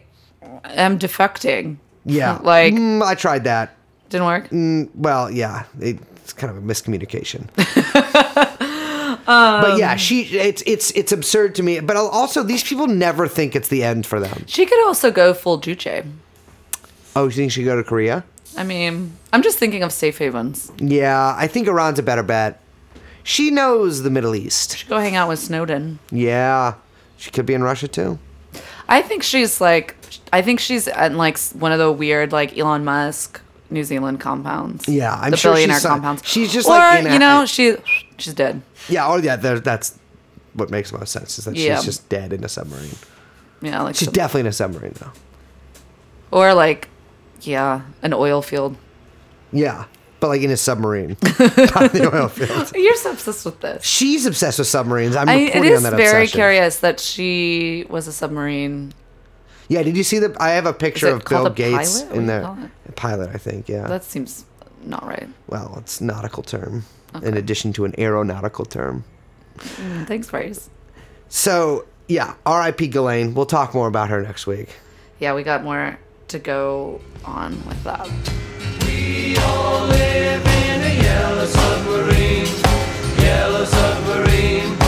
[0.66, 1.78] am defecting.
[2.06, 3.76] Yeah, like- Mm, I tried that.
[4.10, 4.50] Didn't work.
[4.50, 7.48] Mm, well, yeah, it's kind of a miscommunication.
[9.28, 11.80] Um, but yeah, she it's it's it's absurd to me.
[11.80, 14.44] But also, these people never think it's the end for them.
[14.48, 16.06] She could also go full Juche.
[17.16, 18.24] Oh, you think she go to Korea?
[18.58, 20.72] I mean, I'm just thinking of safe havens.
[20.78, 22.62] Yeah, I think Iran's a better bet.
[23.24, 24.78] She knows the Middle East.
[24.78, 26.00] She go hang out with Snowden.
[26.12, 26.76] Yeah,
[27.18, 28.20] she could be in Russia too.
[28.88, 29.96] I think she's like,
[30.32, 34.88] I think she's at like one of the weird like Elon Musk New Zealand compounds.
[34.88, 36.22] Yeah, I'm the sure she's billionaire some- compounds.
[36.26, 37.76] she's just, or, like, in a- you know she
[38.20, 38.62] she's dead.
[38.90, 39.98] Yeah, oh yeah, that's
[40.54, 41.76] what makes most sense is that Yeah.
[41.78, 42.96] she's just dead in a submarine.
[43.62, 45.12] Yeah, like She's some- definitely in a submarine though.
[46.32, 46.90] or like
[47.42, 48.76] yeah, an oil field.
[49.52, 49.86] Yeah,
[50.20, 52.72] but like in a submarine, not in the oil field.
[52.76, 53.84] You're so obsessed with this.
[53.86, 55.16] She's obsessed with submarines.
[55.16, 56.38] I'm I, reporting it is on that very obsession.
[56.38, 58.94] curious that she was a submarine.
[59.68, 60.36] Yeah, did you see the?
[60.40, 62.10] I have a picture it of Bill a Gates pilot?
[62.10, 62.42] What in you there.
[62.44, 62.58] call
[62.96, 63.68] pilot, I think.
[63.68, 63.88] Yeah.
[63.88, 64.46] That seems
[64.84, 65.28] not right.
[65.48, 66.86] well, it's nautical term
[67.24, 69.04] in addition to an aeronautical term.
[69.58, 70.70] Mm, Thanks, Bryce.
[71.30, 72.88] So yeah, R.I.P.
[72.88, 73.34] Ghislaine.
[73.34, 74.70] We'll talk more about her next week.
[75.20, 75.98] Yeah, we got more
[76.28, 78.10] to go on with that.
[84.48, 84.85] And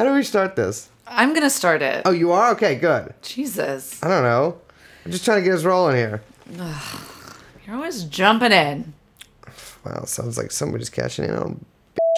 [0.00, 0.88] How do we start this?
[1.06, 2.02] I'm gonna start it.
[2.06, 2.74] Oh, you are okay.
[2.74, 3.12] Good.
[3.20, 4.58] Jesus, I don't know.
[5.04, 6.22] I'm just trying to get us rolling here.
[7.66, 8.94] you're always jumping in.
[9.84, 11.62] Wow, sounds like somebody's cashing in on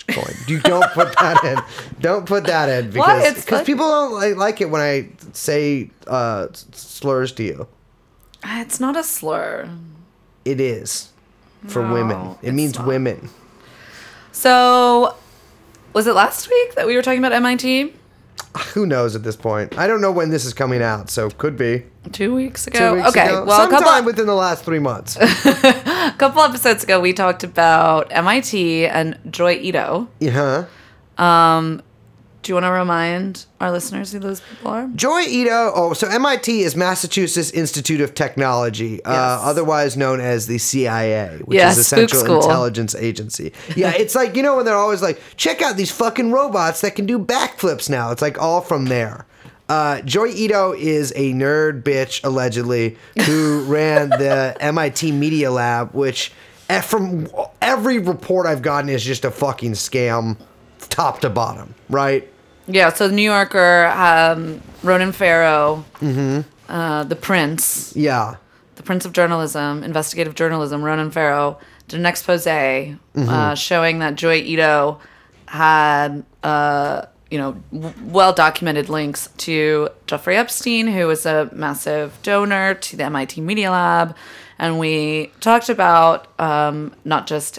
[0.07, 0.49] Bitcoin.
[0.49, 1.61] You don't put that in.
[2.01, 3.17] Don't put that in Why?
[3.19, 7.43] because It's because people don't like, like it when I say uh, s- slurs to
[7.43, 7.67] you.
[8.45, 9.69] It's not a slur.
[10.45, 11.11] It is
[11.67, 12.31] for No, women.
[12.43, 12.87] It it's means not.
[12.87, 13.29] women.
[14.33, 15.15] So,
[15.93, 17.95] was it last week that we were talking about MIT?
[18.75, 19.79] Who knows at this point?
[19.79, 22.95] I don't know when this is coming out, so could be Two weeks two ago.
[22.97, 23.45] weeks okay, ago.
[23.45, 25.17] well, a sometime couple, within the last three months.
[25.21, 30.09] a couple episodes ago, we talked about MIT and Joy Ito.
[30.21, 30.67] yeah.
[32.43, 34.89] Do you want to remind our listeners who those people are?
[34.97, 35.73] Joy Ito.
[35.77, 41.57] Oh, so MIT is Massachusetts Institute of Technology, uh, otherwise known as the CIA, which
[41.57, 42.43] Yeah, is the Central.
[42.43, 43.53] Intelligence Agency.
[43.77, 46.97] Yeah, it's like you know when they're always like, check out these fucking robots that
[46.97, 48.11] can do backflips now.
[48.11, 49.25] It's like all from there.
[49.69, 56.33] Uh, Joy Ito is a nerd bitch allegedly who ran the MIT Media Lab, which
[56.69, 57.29] eh, from
[57.63, 60.37] every report I've gotten is just a fucking scam,
[60.89, 61.75] top to bottom.
[61.89, 62.29] Right?
[62.69, 66.41] Yeah, so the New Yorker, um, Ronan Farrow, Mm-hmm.
[66.73, 68.37] uh, the Prince, Yeah.
[68.77, 73.29] the Prince of Journalism, investigative journalism, Ronan Farrow, did an expose Mm-hmm.
[73.29, 74.99] uh, showing that Joy Ito
[75.47, 82.19] had uh, you know w- well documented links to Jeffrey Epstein, who was a massive
[82.23, 84.17] donor to the MIT Media Lab,
[84.59, 87.59] and we talked about um, not just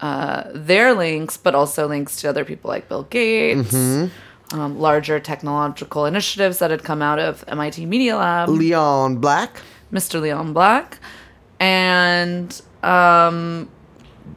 [0.00, 3.74] uh, their links, but also links to other people like Bill Gates.
[4.52, 8.48] Um, larger technological initiatives that had come out of MIT Media Lab.
[8.48, 9.62] Leon Black.
[9.92, 10.20] Mr.
[10.20, 10.98] Leon Black,
[11.60, 13.68] and um,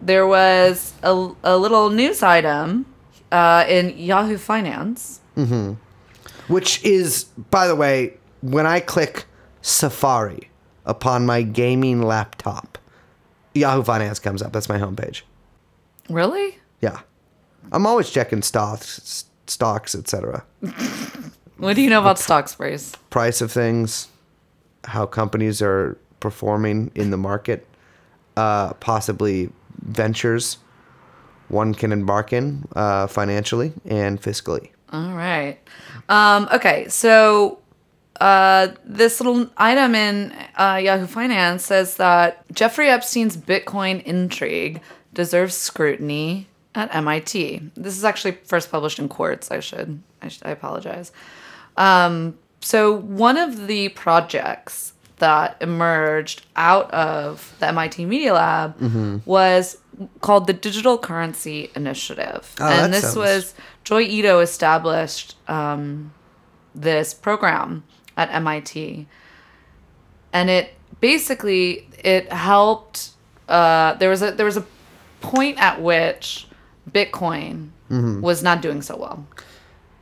[0.01, 2.85] there was a, a little news item
[3.31, 5.19] uh, in Yahoo Finance.
[6.47, 9.25] which is, by the way, when I click
[9.61, 10.49] Safari
[10.85, 12.77] upon my gaming laptop,
[13.55, 14.53] Yahoo Finance comes up.
[14.53, 15.21] That's my homepage.
[16.09, 16.57] Really?
[16.81, 16.99] Yeah,
[17.71, 20.43] I'm always checking stocks, stocks, etc.
[21.57, 22.93] What do you know about stock sprays?
[23.09, 24.09] Price of things,
[24.83, 27.65] how companies are performing in the market,
[28.35, 29.49] uh, possibly
[29.81, 30.57] ventures
[31.47, 34.71] one can embark in uh, financially and fiscally.
[34.91, 35.57] All right.
[36.09, 37.59] Um, okay, so
[38.19, 44.81] uh, this little item in uh, Yahoo Finance says that Jeffrey Epstein's Bitcoin intrigue
[45.13, 47.71] deserves scrutiny at MIT.
[47.75, 49.51] This is actually first published in Quartz.
[49.51, 50.01] I should.
[50.21, 51.11] I, should, I apologize.
[51.77, 59.77] Um, so one of the projects that emerged out of the MIT Media Lab was
[60.21, 66.13] called the Digital Currency Initiative, Oh, and this sounds- was Joi Ito established um,
[66.73, 67.83] this program
[68.17, 69.07] at MIT,
[70.31, 73.11] and it basically it helped.
[73.47, 74.65] Uh, there was a there was a
[75.21, 76.47] point at which
[76.91, 78.21] Bitcoin Mm-hmm.
[78.21, 79.27] was not doing so well.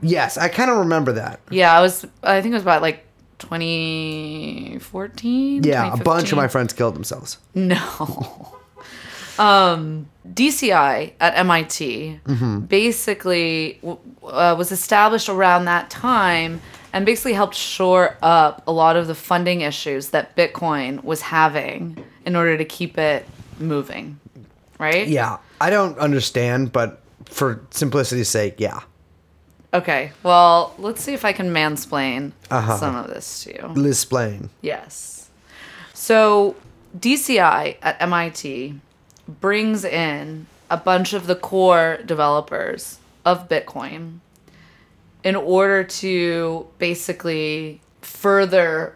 [0.02, 1.42] Yes, I kind of remember that.
[1.50, 2.06] Yeah, I was.
[2.24, 3.04] I think it was about like
[3.40, 5.64] 2014.
[5.64, 7.38] Yeah, a bunch of my friends killed themselves.
[7.54, 7.78] No.
[9.40, 12.20] um, DCI at MIT
[12.68, 13.80] basically
[14.24, 16.62] uh, was established around that time
[16.94, 22.04] and basically helped shore up a lot of the funding issues that Bitcoin was having
[22.26, 23.26] in order to keep it
[23.60, 24.20] moving.
[24.80, 25.08] Right?
[25.08, 28.80] Yeah, I don't understand, but for simplicity's sake, yeah.
[29.74, 30.12] Okay.
[30.24, 32.78] Well, let's see if I can mansplain Uh-huh.
[32.78, 33.68] some of this to you.
[33.76, 34.50] Liz Splain.
[34.62, 35.30] Yes.
[35.94, 36.56] So
[36.98, 38.80] DCI at MIT
[39.40, 44.18] brings in a bunch of the core developers of Bitcoin
[45.24, 48.96] in order to basically further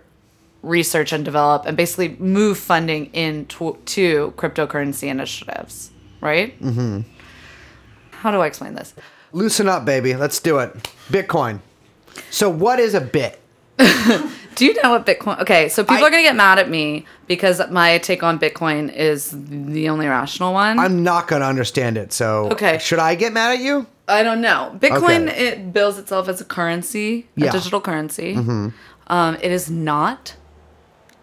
[0.64, 6.60] research and develop and basically move funding into to cryptocurrency initiatives, right?
[6.62, 7.02] Mm-hmm.
[8.12, 8.94] How do I explain this?
[9.32, 10.16] Loosen up, baby.
[10.16, 10.74] Let's do it.
[11.10, 11.60] Bitcoin.
[12.30, 13.40] So, what is a bit?
[14.56, 15.38] Do you know what Bitcoin?
[15.42, 18.94] Okay, so people I- are gonna get mad at me because my take on Bitcoin
[18.94, 20.80] is the only rational one.
[20.80, 22.14] I'm not going to understand it.
[22.14, 22.78] So, Okay.
[22.78, 23.86] should I get mad at you?
[24.08, 24.74] I don't know.
[24.80, 25.48] Bitcoin Okay.
[25.48, 27.50] it bills itself as a currency, Yeah.
[27.50, 28.36] a digital currency.
[29.08, 30.36] Um, it is not.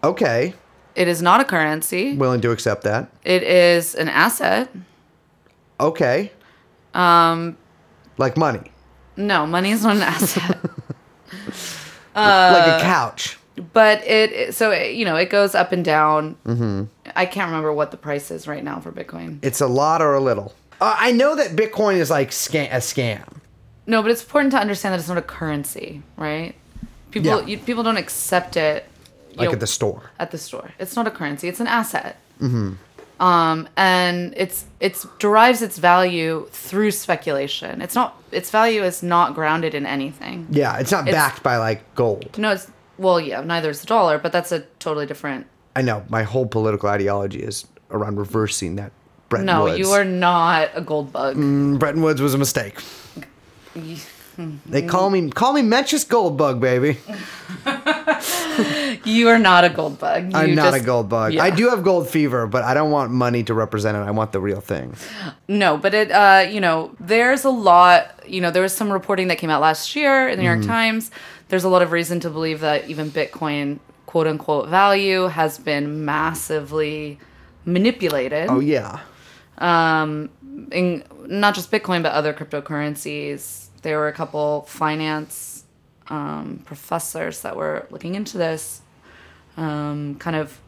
[0.03, 0.53] Okay.
[0.95, 2.15] It is not a currency.
[2.15, 3.09] Willing to accept that.
[3.23, 4.69] It is an asset.
[5.79, 6.31] Okay.
[6.93, 7.57] Um,
[8.17, 8.71] like money,
[9.17, 10.59] No, money is not an asset.
[12.15, 13.37] like a couch.
[13.73, 16.35] but it so it, you know it goes up and down.
[16.45, 16.83] Mm-hmm.
[17.15, 19.39] I can't remember what the price is right now for Bitcoin.
[19.41, 20.53] It's a lot or a little.
[20.79, 23.37] Uh, I know that Bitcoin is like scam- a scam.
[23.85, 26.55] No, but it's important to understand that it's not a currency, right?
[27.11, 27.45] People Yeah.
[27.45, 28.87] you, people don't accept it.
[29.37, 30.11] Like know, at the store.
[30.19, 30.71] at the store.
[30.79, 32.17] It's not a currency; it's an asset.
[32.41, 32.73] Mm-hmm.
[33.23, 37.81] Um, and it's it's derives its value through speculation.
[37.81, 40.47] It's not its value is not grounded in anything.
[40.49, 42.37] Yeah, it's not It's- backed by like gold.
[42.37, 45.47] No, it's well, yeah, neither is the dollar, but that's a totally different.
[45.75, 48.91] I know my whole political ideology is around reversing that.
[49.29, 49.55] Bretton Woods.
[49.55, 49.79] No, Woods.
[49.79, 51.35] you are not a gold bug.
[51.37, 52.79] Mm, Bretton Woods was a mistake.
[54.65, 56.97] They call me call me Mencius Goldbug, baby.
[59.05, 60.31] You are not a gold bug.
[60.31, 61.33] You I'm not just- a gold bug.
[61.33, 61.43] yeah.
[61.43, 64.01] I do have gold fever, but I don't want money to represent it.
[64.01, 64.95] I want the real thing.
[65.47, 69.27] No, but it, uh, you know, there's a lot, you know, there was some reporting
[69.29, 70.61] that came out last year in the New Mm-hmm.
[70.61, 71.11] York Times.
[71.49, 76.05] There's a lot of reason to believe that even Bitcoin, quote unquote, value has been
[76.05, 77.19] massively
[77.65, 78.47] manipulated.
[78.49, 78.99] Oh yeah.
[79.57, 80.29] Um,
[80.71, 83.62] in not just Bitcoin, but other cryptocurrencies.
[83.83, 85.63] There were a couple finance
[86.07, 88.81] um, professors that were looking into this,
[89.57, 90.59] um, kind of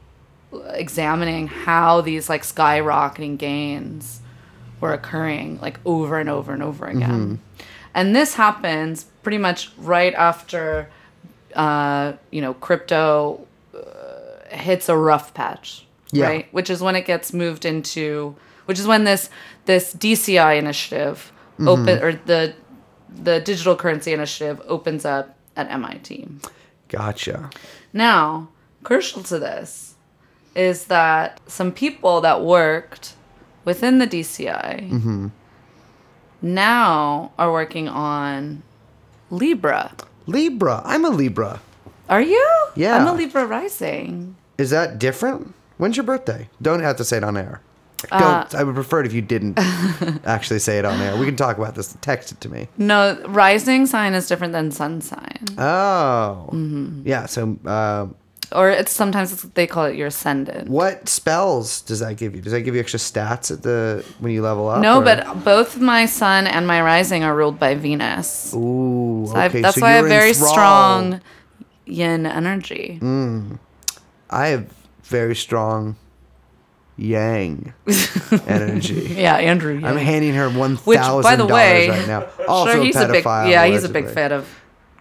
[0.74, 4.22] examining how these like skyrocketing gains
[4.80, 7.40] were occurring like over and over and over again.
[7.94, 10.90] And this happens pretty much right after,
[11.56, 16.26] uh, you know, crypto uh, hits a rough patch, Yeah.
[16.26, 16.48] right?
[16.54, 18.36] Which is when it gets moved into,
[18.66, 19.30] which is when this
[19.66, 22.54] this DCI initiative open or the
[23.16, 26.28] the digital currency initiative opens up at MIT.
[26.90, 27.50] Gotcha.
[27.94, 28.50] Now,
[28.84, 29.96] crucial to this
[30.56, 33.14] is that some people that worked
[33.66, 35.28] within the DCI mm-hmm.
[36.42, 38.64] now are working on
[39.30, 39.94] Libra.
[40.28, 40.82] Libra.
[40.86, 41.60] I'm a Libra.
[42.08, 42.68] Are you?
[42.76, 42.98] Yeah.
[42.98, 44.36] I'm a Libra rising.
[44.58, 45.54] Is that different?
[45.78, 46.50] When's your birthday?
[46.62, 47.62] Don't have to say it on air.
[48.12, 48.46] Uh.
[48.54, 49.58] I would prefer it if you didn't
[50.26, 51.16] actually say it on air.
[51.18, 51.96] We can talk about this.
[52.02, 52.68] Text it to me.
[52.78, 55.40] No, rising sign is different than sun sign.
[55.58, 56.50] Oh.
[56.52, 57.02] Mm-hmm.
[57.06, 57.26] Yeah.
[57.26, 58.08] So, uh,
[58.52, 60.70] Or it's sometimes it's, they call it your ascendant.
[60.70, 62.42] what spells does that give you?
[62.42, 64.82] Does that give you extra stats at the when you level up?
[64.82, 68.54] No, or- but both my sun and my rising are ruled by Venus.
[68.54, 69.26] Ooh.
[69.28, 69.62] So okay.
[69.62, 70.52] that's so why I have very enthralled.
[70.52, 71.22] strong
[71.86, 73.00] yin energy.
[74.30, 74.66] I have
[75.04, 75.96] very strong
[76.98, 77.74] yang
[78.48, 79.08] energy.
[79.16, 79.82] Yeah, Andrew.
[79.84, 82.28] I'm handing her one thousand by the way, dollars right now.
[82.48, 84.48] Also sure, he's a big yeah, he's a big fan of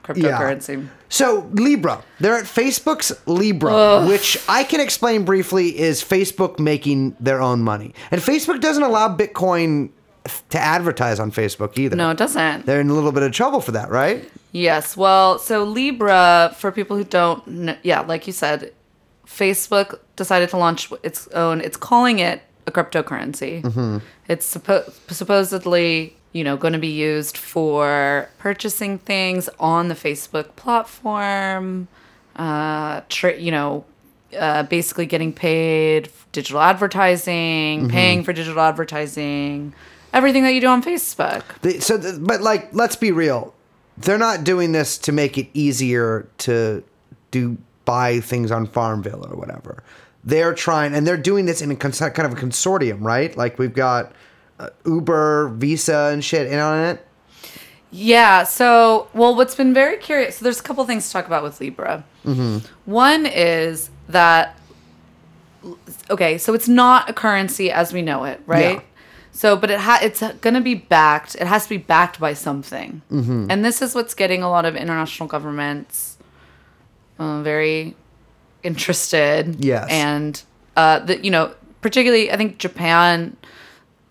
[0.03, 0.87] cryptocurrency.
[1.09, 7.41] So Libra, they're at Facebook's Libra, which I can explain briefly is Facebook making their
[7.41, 9.91] own money, and Facebook doesn't allow Bitcoin
[10.49, 11.97] to advertise on Facebook either.
[11.97, 12.65] No, it doesn't.
[12.67, 14.29] they're in a little bit of trouble for that, right?
[14.53, 14.97] Yes.
[14.97, 18.73] Well, so Libra, for people who don't know, yeah, like you said,
[19.27, 23.63] Facebook decided to launch its own, it's calling it a cryptocurrency.
[24.29, 30.57] It's suppo- supposedly, you know, going to be used for purchasing things on the Facebook
[30.57, 31.89] platform,
[32.37, 33.85] uh, tra- you know,
[34.39, 39.73] uh, basically getting paid digital advertising, paying for digital advertising,
[40.13, 41.43] everything that you do on Facebook.
[41.61, 43.55] They, so, th- but like, let's be real,
[43.99, 46.83] they're not doing this to make it easier to
[47.31, 49.83] do buy things on Farmville or whatever.
[50.25, 53.37] They're trying, and they're doing this in a cons- kind of a consortium, right?
[53.37, 54.13] Like we've got
[54.59, 57.07] uh, Uber, Visa, and shit in on it.
[57.91, 58.45] Yeah.
[58.45, 60.39] So, well, what's been very curious.
[60.39, 62.05] So, there's a couple things to talk about with Libra.
[62.87, 64.57] One is that
[66.11, 68.77] okay, so it's not a currency as we know it, right?
[68.77, 68.81] Yeah.
[69.33, 71.35] So, but it ha- it's going to be backed.
[71.35, 73.03] It has to be backed by something,
[73.51, 76.14] and this is what's getting a lot of international governments
[77.19, 77.95] uh, very
[78.63, 79.65] interested.
[79.65, 79.89] Yes.
[79.91, 80.43] and
[80.77, 83.37] uh, the, you know, particularly, I think Japan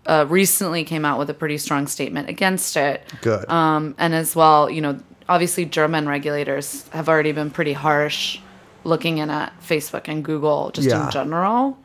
[0.05, 3.03] uh, recently came out with a pretty strong statement against it.
[3.21, 3.49] Good.
[3.49, 8.39] Um, and as well, you know, obviously German regulators have already been pretty harsh
[8.83, 11.05] looking in at Facebook and Google just Yeah.
[11.05, 11.77] in general.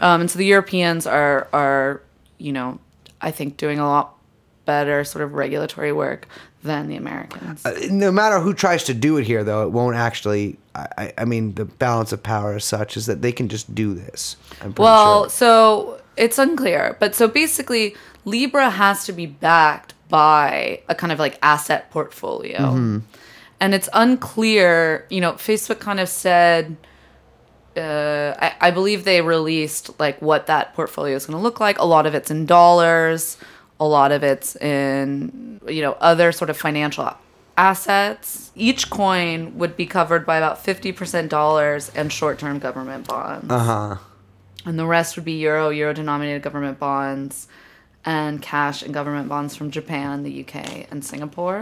[0.00, 2.02] Um, and so the Europeans are are,
[2.38, 2.78] you know,
[3.20, 4.14] I think doing a lot
[4.64, 6.26] better sort of regulatory work
[6.62, 7.64] than the Americans.
[7.90, 10.58] no matter who tries to do it here, though, it won't actually.
[10.74, 13.92] I, I- mean, the balance of power is such is that they can just do
[13.94, 14.36] this.
[14.62, 15.28] I'm Well, sure.
[15.30, 17.94] so it's unclear, but so basically,
[18.24, 22.98] Libra has to be backed by a kind of like asset portfolio, Mm-hmm.
[23.60, 25.06] and it's unclear.
[25.10, 26.76] You know, Facebook kind of said.
[27.74, 31.78] Uh, I, I believe they released like what that portfolio is going to look like.
[31.78, 33.38] A lot of it's in dollars.
[33.82, 37.06] A lot of it's in you know other sort of financial
[37.56, 38.52] assets.
[38.54, 43.58] Each coin would be covered by about fifty percent dollars and short-term government bonds Uh
[43.70, 43.96] huh.
[44.66, 47.48] and the rest would be euro euro denominated government bonds
[48.04, 51.60] and cash and government bonds from Japan, the UK, and Singapore.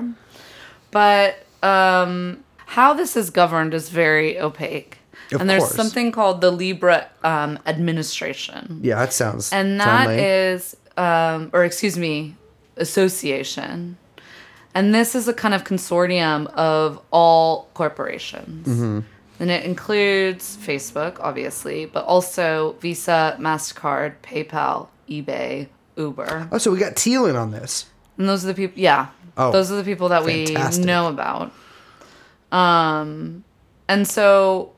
[0.90, 1.30] But
[1.62, 2.44] um,
[2.76, 4.98] how this is governed is very opaque.
[5.32, 5.76] Of and there's course.
[5.76, 8.80] something called the Libra um, administration.
[8.82, 9.52] Yeah, that sounds.
[9.52, 10.24] And that friendly.
[10.24, 12.36] is, um, or excuse me,
[12.76, 13.96] association.
[14.74, 18.66] And this is a kind of consortium of all corporations.
[18.66, 19.00] Mm-hmm.
[19.40, 26.48] And it includes Facebook, obviously, but also Visa, MasterCard, PayPal, eBay, Uber.
[26.52, 27.86] Oh, so we got Thielen on this.
[28.18, 29.08] And those are the people, yeah.
[29.36, 30.82] Oh, those are the people that fantastic.
[30.82, 31.52] we know about.
[32.52, 33.44] Um,
[33.88, 34.72] and so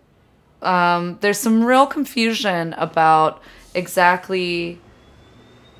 [0.63, 3.43] um, there's some real confusion about
[3.75, 4.79] exactly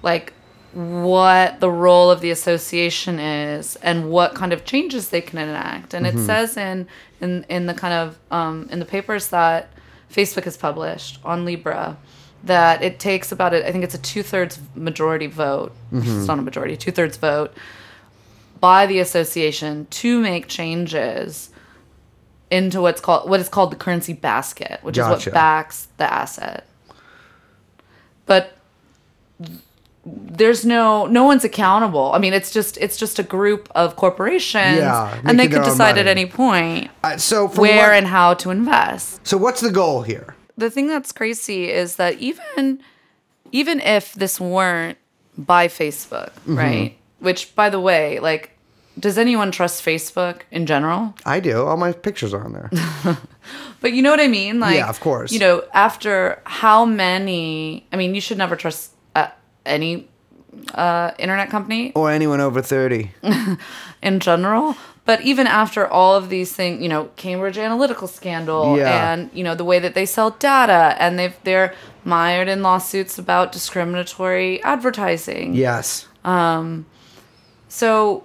[0.03, 0.33] like
[0.73, 5.93] what the role of the association is and what kind of changes they can enact.
[5.95, 6.89] And it says in
[7.21, 9.71] in in the kind of um, in the papers that
[10.11, 11.99] Facebook has published on Libra
[12.45, 13.65] that it takes about it.
[13.65, 15.73] I think it's a two thirds majority vote.
[16.19, 17.55] It's not a majority, two thirds vote
[18.61, 21.51] by the association to make changes
[22.51, 26.67] into what's called what is called the currency basket, which is what backs the asset.
[28.27, 28.57] But
[30.05, 32.11] there's no no one's accountable.
[32.13, 35.97] I mean, it's just it's just a group of corporations, Yeah, and they could decide
[35.99, 39.25] at any point Uh, so where what- and how to invest.
[39.27, 40.35] so what's the goal here?
[40.59, 42.81] The thing that's crazy is that even
[43.53, 44.99] even if this weren't
[45.39, 46.59] by Facebook, Mm-hmm.
[46.59, 46.97] right?
[47.21, 48.49] which by the way, like
[48.99, 51.15] does anyone trust Facebook in general?
[51.25, 51.65] I do.
[51.65, 52.71] All my pictures are on there.
[53.81, 54.61] But you know what I mean?
[54.61, 55.33] Like Yeah, of course.
[55.33, 58.92] You know, after how many I mean, you should never trust
[59.67, 60.09] any
[60.75, 63.11] uh, internet company or anyone over 30.
[64.03, 64.77] in general.
[65.05, 69.13] But even after all of these things, you know, Cambridge Analytica scandal Yeah.
[69.13, 73.19] and you know the way that they sell data and they've they're mired in lawsuits
[73.19, 75.55] about discriminatory advertising.
[75.55, 76.07] Yes.
[76.25, 76.87] um
[77.69, 78.23] So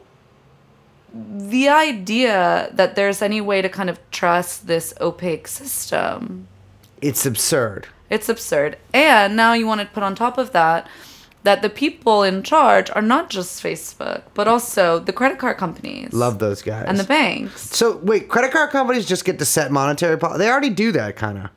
[1.13, 6.47] the idea that there's any way to kind of trust this opaque system,
[7.01, 7.87] It's absurd.
[8.09, 8.77] it's absurd.
[8.93, 10.87] And now you want to put on top of that
[11.43, 16.11] that the people in charge are not just Facebook, but also the credit card companies.
[16.13, 16.85] Love those guys.
[16.87, 17.75] and the banks.
[17.75, 20.39] So wait, credit card companies just get to set monetary policy.
[20.39, 21.45] They already do that kind of.
[21.45, 21.49] I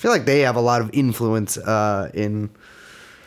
[0.00, 2.50] feel like they have a lot of influence uh, in.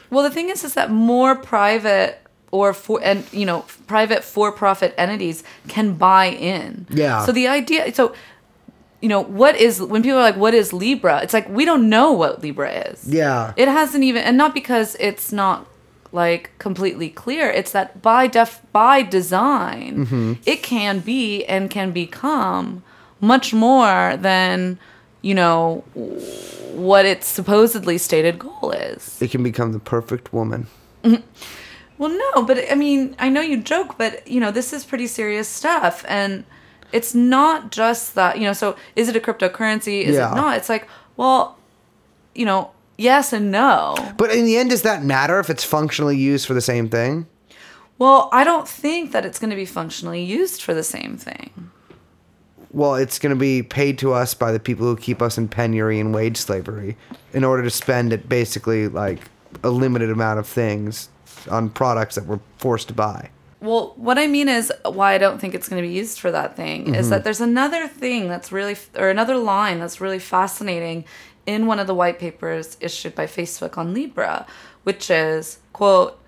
[0.10, 2.20] Well, the thing is, is that more private
[2.52, 6.86] or for and you know private for-profit entities can buy in.
[6.92, 7.26] Yeah.
[7.26, 8.14] So the idea, so
[9.02, 11.90] you know, what is when people are like, "What is Libra?" It's like we don't
[11.90, 13.08] know what Libra is.
[13.08, 13.54] Yeah.
[13.58, 15.68] It hasn't even, and not because it's not
[16.14, 17.50] like completely clear.
[17.50, 20.34] It's that by def by design, Mm-hmm.
[20.46, 22.84] it can be and can become
[23.20, 24.78] much more than
[25.22, 25.84] you know
[26.74, 29.22] what its supposedly stated goal is.
[29.22, 30.68] It can become the perfect woman.
[32.00, 35.06] Well, no, but I mean, I know you joke, but you know, this is pretty
[35.08, 36.44] serious stuff, and
[36.92, 38.40] it's not just that.
[38.40, 40.02] You know, so is it a cryptocurrency?
[40.02, 40.32] Is Yeah.
[40.32, 40.58] it not?
[40.58, 40.88] It's like,
[41.18, 41.56] well,
[42.34, 43.96] you know, yes and no.
[44.18, 47.28] But in the end, does that matter if it's functionally used for the same thing?
[47.98, 51.72] Well, I don't think that it's going to be functionally used for the same thing.
[52.72, 55.48] Well, it's going to be paid to us by the people who keep us in
[55.48, 56.98] penury and wage slavery
[57.32, 59.20] in order to spend it basically like
[59.64, 61.10] a limited amount of things
[61.52, 63.30] on products that we're forced to buy.
[63.62, 66.32] Well, what I mean is why I don't think it's going to be used for
[66.32, 67.10] that thing is mm-hmm.
[67.12, 71.06] that there's another thing that's really, or another line that's really fascinating
[71.46, 74.46] in one of the white papers issued by Facebook on Libra,
[74.84, 76.20] which is, quote,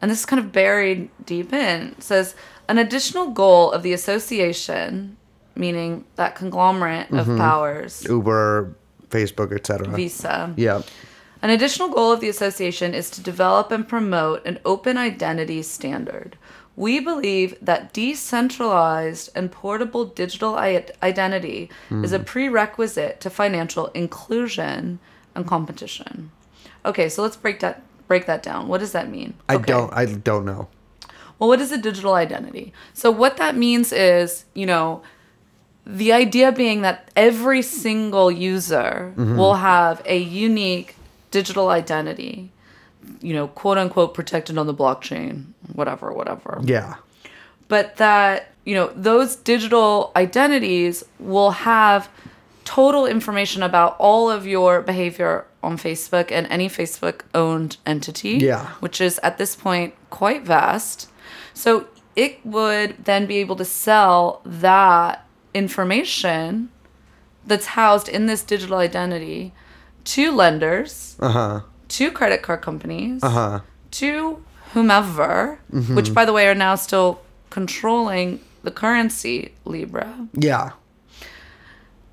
[0.00, 2.34] and this is kind of buried deep in, says,
[2.68, 5.16] an additional goal of the association,
[5.54, 7.38] meaning that conglomerate of mm-hmm.
[7.38, 8.74] powers, Uber,
[9.10, 9.88] Facebook, etc.
[9.88, 10.54] Visa.
[10.56, 10.82] Yeah.
[11.42, 16.38] An additional goal of the association is to develop and promote an open identity standard.
[16.74, 22.24] We believe that decentralized and portable digital i- identity is a hmm.
[22.24, 24.98] prerequisite to financial inclusion
[25.34, 26.30] and competition.
[26.84, 28.68] Okay, so let's break that break that down.
[28.68, 29.34] What does that mean?
[29.48, 29.72] I Okay.
[29.72, 30.68] don't I don't know.
[31.38, 32.72] Well, what is a digital identity?
[32.94, 35.02] So, what that means is, you know,
[35.84, 39.36] the idea being that every single user mm-hmm.
[39.36, 40.94] will have a unique
[41.30, 42.52] digital identity,
[43.20, 46.60] you know, quote unquote, protected on the blockchain, whatever, whatever.
[46.64, 46.94] Yeah.
[47.68, 52.08] But that, you know, those digital identities will have
[52.64, 58.38] total information about all of your behavior on Facebook and any Facebook owned entity.
[58.38, 58.68] Yeah.
[58.80, 61.08] Which is at this point quite vast.
[61.54, 66.68] So it would then be able to sell that information
[67.46, 69.52] that's housed in this digital identity
[70.04, 71.60] to lenders, Uh-huh.
[71.88, 73.60] to credit card companies, Uh-huh.
[73.92, 74.42] to
[74.72, 75.94] whomever, mm-hmm.
[75.94, 77.20] which by the way are now still
[77.50, 80.70] controlling the currency Libra, Yeah.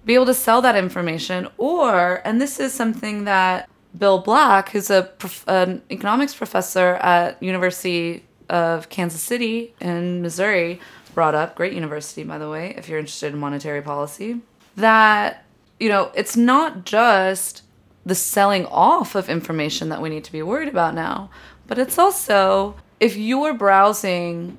[0.06, 4.90] be able to sell that information, or and this is something that Bill Black, who's
[4.90, 10.80] a prof- an economics professor at University of Kansas City in Missouri,
[11.14, 11.56] brought up.
[11.56, 14.42] Great university, by the way, if you're interested in monetary policy.
[14.76, 15.46] That
[15.80, 17.64] you know, it's not just
[18.06, 21.30] the selling off of information that we need to be worried about now,
[21.70, 24.58] but it's also if you're browsing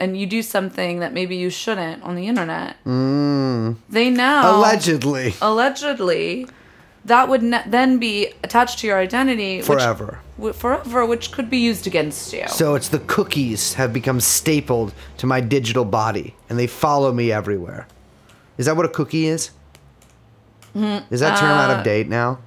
[0.00, 5.34] and you do something that maybe you shouldn't on the internet, they now Allegedly.
[5.40, 6.46] allegedly
[7.04, 10.18] that would ne- then be attached to your identity which- Forever.
[10.36, 12.44] w- forever, which could be used against you.
[12.48, 17.30] So it's the cookies have become stapled to my digital body and they follow me
[17.32, 17.86] everywhere.
[18.58, 19.50] Is that what a cookie is?
[20.76, 21.12] Mm-hmm.
[21.14, 22.38] Is that term out Uh, of date now?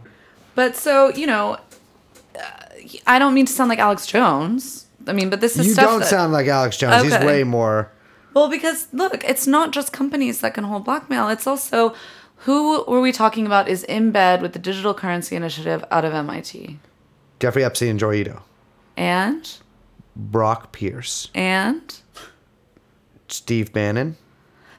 [0.55, 1.59] But so you know, uh,
[3.07, 4.85] I don't mean to sound like Alex Jones.
[5.07, 7.03] I mean, but this is You stuff don't that- sound like Alex Jones.
[7.03, 7.91] He's way more.
[8.33, 11.27] Well, because look, it's not just companies that can hold blackmail.
[11.29, 11.93] It's also
[12.45, 16.13] who were we talking about is in bed with the digital currency initiative out of
[16.13, 16.79] MIT,
[17.39, 18.41] Jeffrey Epstein and Joi Ito.
[18.97, 19.57] and
[20.15, 21.29] Brock Pierce.
[21.35, 21.99] and
[23.27, 24.17] Steve Bannon.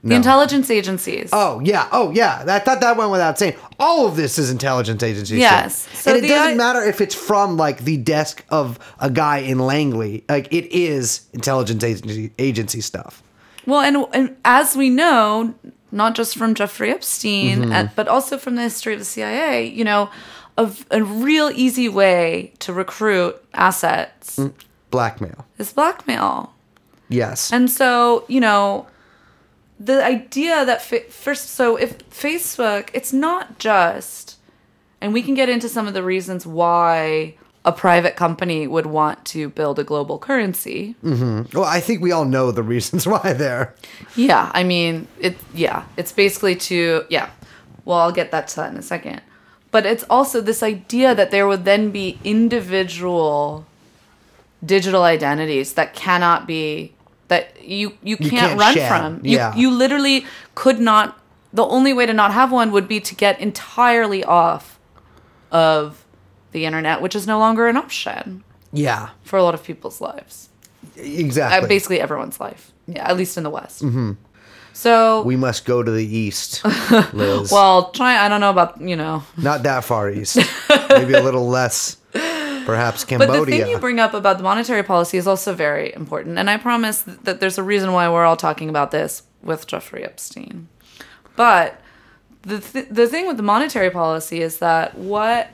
[0.05, 1.31] The intelligence agencies.
[1.33, 2.45] Oh yeah, oh yeah.
[2.49, 3.55] I thought that went without saying.
[3.79, 5.37] All of this is intelligence agency.
[5.37, 5.89] Yes.
[5.89, 5.97] shit.
[5.99, 9.39] So and it doesn't i- matter if it's from like the desk of a guy
[9.39, 10.25] in Langley.
[10.29, 13.23] Like it is intelligence agency agency stuff.
[13.65, 15.55] Well, and, and as we know,
[15.93, 17.73] not just from Jeffrey Epstein, Mm-hmm.
[17.73, 20.11] and, but also from the history of the CIA, you know,
[20.59, 24.53] a real easy way to recruit assets Mm.
[24.91, 25.47] Blackmail.
[25.59, 26.53] is blackmail.
[27.09, 27.53] Yes.
[27.53, 28.87] And so, you know,
[29.83, 34.39] the idea that fa- first, so if Facebook, it's not just,
[35.01, 39.25] and we can get into some of the reasons why a private company would want
[39.25, 40.95] to build a global currency.
[41.05, 41.57] Mm-hmm.
[41.57, 43.75] well, I think we all know the reasons why there.
[44.17, 45.37] Yeah, I mean, it.
[45.55, 47.31] Yeah, it's basically to yeah.
[47.85, 49.21] Well, I'll get that to that in a second.
[49.73, 53.67] But it's also this idea that there would then be individual
[54.65, 56.93] digital identities that cannot be
[57.33, 59.25] that you you can't, can't run shed, from.
[59.25, 59.55] You yeah.
[59.57, 61.19] you literally could not.
[61.55, 64.79] The only way to not have one would be to get entirely off
[65.51, 66.05] of
[66.53, 69.11] the internet, which is no longer an option Yeah.
[69.23, 70.49] for a lot of people's lives.
[70.97, 71.65] Exactly.
[71.65, 72.73] Uh, basically, everyone's life.
[72.87, 73.83] Yeah, at least in the West.
[73.83, 74.13] Mm-hmm.
[74.75, 76.65] So we must go to the east,
[77.13, 77.51] Liz.
[77.53, 78.17] Well, try.
[78.25, 80.37] I don't know about you know, Not that far east.
[80.91, 81.99] Maybe a little less,
[82.65, 83.33] perhaps Cambodia.
[83.33, 86.49] but the thing you bring up about the monetary policy is also very important, and
[86.49, 90.69] I promise that there's a reason why we're all talking about this with Jeffrey Epstein.
[91.37, 91.81] But
[92.43, 95.51] the th- the thing with the monetary policy is that what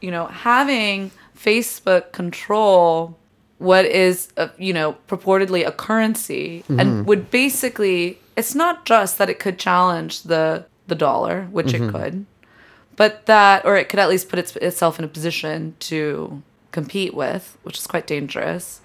[0.00, 3.16] you know, having Facebook control
[3.58, 7.04] what is a, you know purportedly a currency and mm-hmm.
[7.04, 11.90] would basically it's not just that it could challenge the the dollar which it mm-hmm.
[11.90, 12.26] could
[12.94, 16.40] but that or it could at least put its, itself in a position to
[16.72, 18.80] compete with which is quite dangerous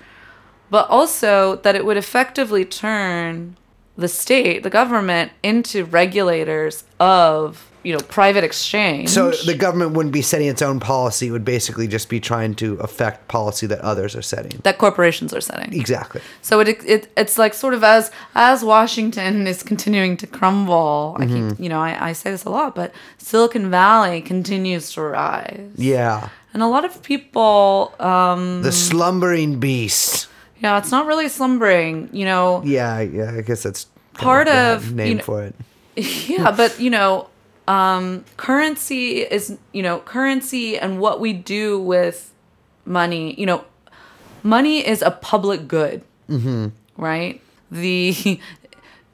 [0.70, 3.56] but also that it would effectively turn
[3.98, 10.14] the state the government into regulators of you know private exchange so the government wouldn't
[10.14, 11.28] be setting its own policy.
[11.28, 14.60] It would basically just be trying to affect policy that others are setting.
[14.64, 16.22] that corporations are setting Exactly.
[16.42, 21.18] So it, it it's like sort of as as Washington is continuing to crumble.
[21.20, 25.02] I keep you know I, I say this a lot, but Silicon Valley continues to
[25.02, 26.30] rise, Yeah.
[26.54, 30.28] and a lot of people, um, The slumbering beast.
[30.62, 32.10] yeah, it's not really slumbering.
[32.14, 33.32] You know, Yeah, yeah.
[33.38, 35.56] I guess that's Part bad of, name you know- for it.
[36.30, 37.28] yeah, but you know,
[37.68, 42.34] um, currency is you know currency and what we do with
[42.86, 43.40] money.
[43.40, 43.66] You know,
[44.44, 46.68] money is a public good, mm-hmm.
[46.98, 47.42] right?
[47.72, 48.14] The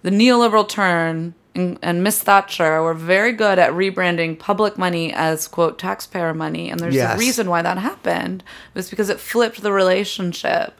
[0.02, 5.48] the neoliberal turn and, and Miss Thatcher were very good at rebranding public money as
[5.48, 7.16] quote taxpayer money, and there's Yes.
[7.16, 8.44] a reason why that happened.
[8.74, 10.74] It was because it flipped the relationship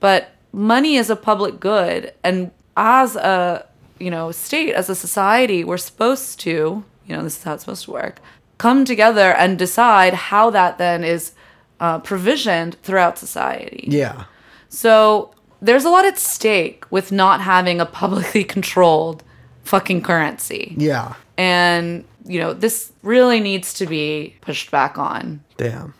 [0.00, 3.64] but money is a public good and as a
[3.98, 7.64] you know state as a society we're supposed to you know this is how it's
[7.64, 8.20] supposed to work
[8.58, 11.32] come together and decide how that then is
[11.80, 14.24] uh, provisioned throughout society Yeah.
[14.68, 19.22] so there's a lot at stake with not having a publicly controlled
[19.64, 21.14] fucking currency Yeah.
[21.36, 25.94] and you know this really needs to be pushed back on Damn.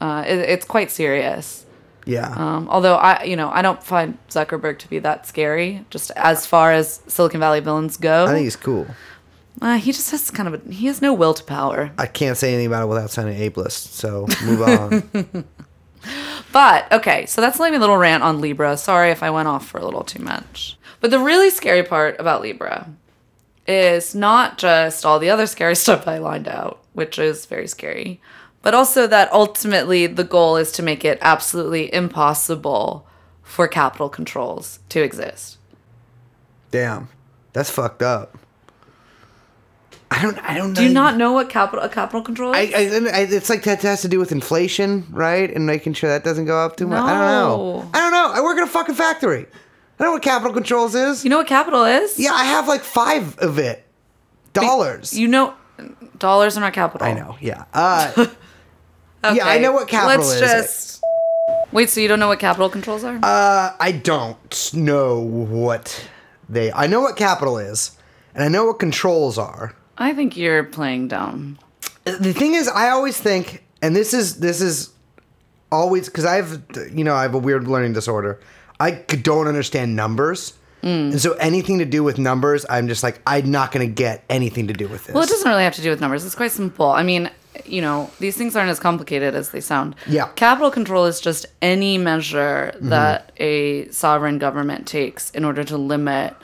[0.00, 1.66] uh, it, it's quite serious
[2.06, 2.30] Yeah.
[2.36, 5.84] um, although I, you know, I don't find Zuckerberg to be that scary.
[5.90, 8.86] Just as far as Silicon Valley villains go, I think he's cool.
[9.62, 11.92] Uh, he just has kind of a, he has no will to power.
[11.98, 13.92] I can't say anything about it without sounding ableist.
[13.92, 15.44] So move on.
[16.54, 18.76] But okay, so that's like a little rant on Libra.
[18.76, 20.78] Sorry if I went off for a little too much.
[21.00, 22.90] But the really scary part about Libra
[23.66, 28.20] is not just all the other scary stuff I lined out, which is very scary,
[28.62, 33.04] but also that ultimately the goal is to make it absolutely impossible
[33.42, 35.58] for capital controls to exist.
[36.70, 37.08] Damn.
[37.52, 38.38] That's fucked up.
[40.16, 40.38] I don't.
[40.38, 40.74] I don't.
[40.74, 43.06] Do you not know what capital a capital control I, is?
[43.06, 45.50] I, I, it's like that has to do with inflation, right?
[45.52, 47.02] And making sure that doesn't go up too much.
[47.02, 47.90] I don't know.
[47.92, 48.30] I don't know.
[48.32, 49.46] I work in a fucking factory.
[49.98, 51.24] I know what capital controls is.
[51.24, 52.18] you know what capital is?
[52.18, 53.84] yeah, I have like five of it.
[54.52, 55.18] Dollars.
[55.18, 55.54] You know,
[56.18, 57.06] dollars are not capital.
[57.06, 57.36] I know.
[57.40, 57.64] Yeah.
[57.72, 58.26] Uh,
[59.32, 60.40] Yeah, I know what capital Let's is.
[60.40, 61.02] just
[61.72, 61.88] wait.
[61.88, 63.16] So you don't know what capital controls are?
[63.22, 66.08] uh, I don't know what
[66.48, 66.70] they.
[66.72, 67.96] I know what capital is,
[68.34, 69.74] and I know what controls are.
[69.98, 71.58] I think you're playing dumb.
[72.04, 74.90] the thing is i always think and this is this is
[75.72, 78.38] always because i've you know i have a weird learning disorder
[78.80, 81.12] I don't understand numbers Mm.
[81.12, 84.22] and so anything to do with numbers i'm just like i'm not going to get
[84.28, 86.26] anything to do with this Well, it doesn't really have to do with numbers.
[86.26, 86.90] It's quite simple.
[86.90, 87.30] I mean,
[87.64, 89.96] you know, these things aren't as complicated as they sound.
[90.06, 90.28] Yeah.
[90.36, 92.88] Capital control is just any measure Mm-hmm.
[92.90, 96.34] that a sovereign government takes in order to limit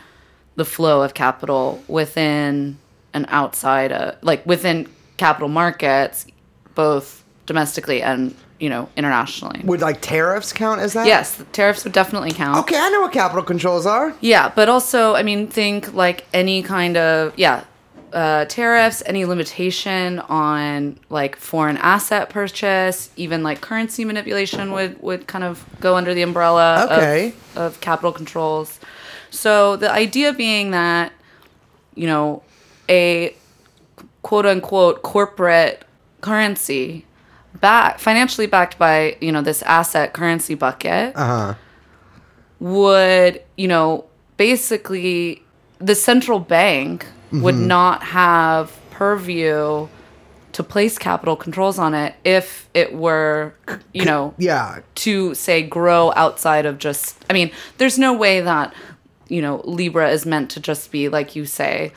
[0.57, 2.79] the flow of capital within
[3.15, 6.27] and outside of like within capital markets,
[6.75, 9.61] both domestically and you know internationally.
[9.65, 11.07] Would like tariffs count as that?
[11.07, 12.59] Yes, tariffs would definitely count.
[12.61, 14.15] Okay, I know what capital controls are.
[14.21, 17.65] Yeah, but also, I mean, think like any kind of yeah,
[18.13, 25.27] uh, tariffs, any limitation on like foreign asset purchase, even like currency manipulation would would
[25.27, 27.29] kind of go under the umbrella Okay.
[27.57, 28.79] of, of capital controls.
[29.31, 31.13] So the idea being that
[31.95, 32.43] you know
[32.91, 33.35] a
[34.23, 35.85] quote unquote corporate
[36.21, 37.07] currency
[37.61, 41.55] back financially backed by you know this asset currency bucket Uh-huh.
[42.59, 44.05] would, you know,
[44.37, 45.43] basically
[45.79, 47.69] the central bank would Mm-hmm.
[47.69, 49.89] not have purview
[50.53, 53.55] to place capital controls on it if it were,
[53.95, 54.81] you know, Yeah.
[54.97, 58.75] to say grow outside of just I mean, there's no way that,
[59.29, 61.93] you know, Libra is meant to just be like you say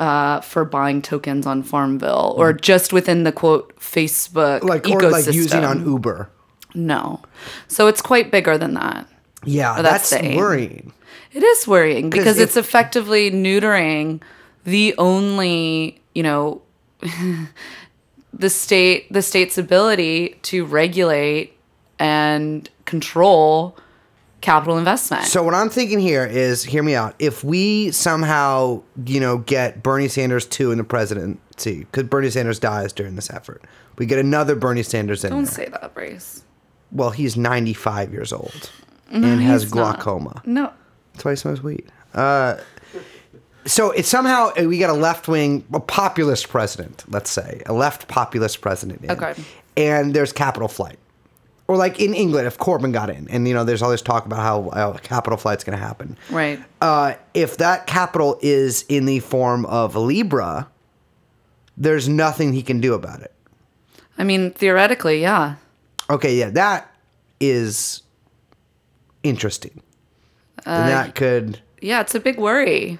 [0.00, 4.62] uh, for buying tokens on Farmville or just within the quote Facebook.
[4.62, 5.02] Like ecosystem.
[5.02, 6.30] or like using on Uber.
[6.74, 7.20] No.
[7.68, 9.06] So it's quite bigger than that.
[9.44, 10.92] Yeah, that's that's, worrying.
[11.32, 14.22] It is worrying because it's effectively neutering
[14.64, 16.62] the only, you know,
[18.32, 21.56] the state the state's ability to regulate
[21.98, 23.76] and control
[24.40, 25.24] capital investment.
[25.24, 27.14] So what I'm thinking here is, hear me out.
[27.18, 32.58] If we somehow, you know, get Bernie Sanders two in the presidency, because Bernie Sanders
[32.58, 33.62] dies during this effort,
[33.98, 35.52] we get another Bernie Sanders in Don't there.
[35.52, 36.42] say that, Brace.
[36.92, 38.70] Well, he's 95 years old
[39.10, 39.96] and has he's not.
[39.98, 40.42] glaucoma.
[40.46, 40.72] No.
[41.12, 41.84] That's why he smokes weed.
[42.14, 42.56] Uh,
[43.66, 47.04] so it's somehow uh, we get a left wing, a populist president.
[47.08, 49.04] Let's say a left populist president.
[49.04, 49.34] In, Okay.
[49.76, 50.98] And there's capital flight,
[51.70, 54.26] or like in England, if Corbyn got in, and you know, there's all this talk
[54.26, 56.16] about how, how capital flight's going to happen.
[56.28, 56.58] Right.
[56.80, 60.68] Uh, if that capital is in the form of Libra,
[61.76, 63.32] there's nothing he can do about it.
[64.18, 65.54] I mean, theoretically, yeah.
[66.10, 66.92] Okay, yeah, that
[67.38, 68.02] is
[69.22, 69.80] interesting.
[70.66, 71.60] Uh, and that could.
[71.80, 72.98] Yeah, it's a big worry.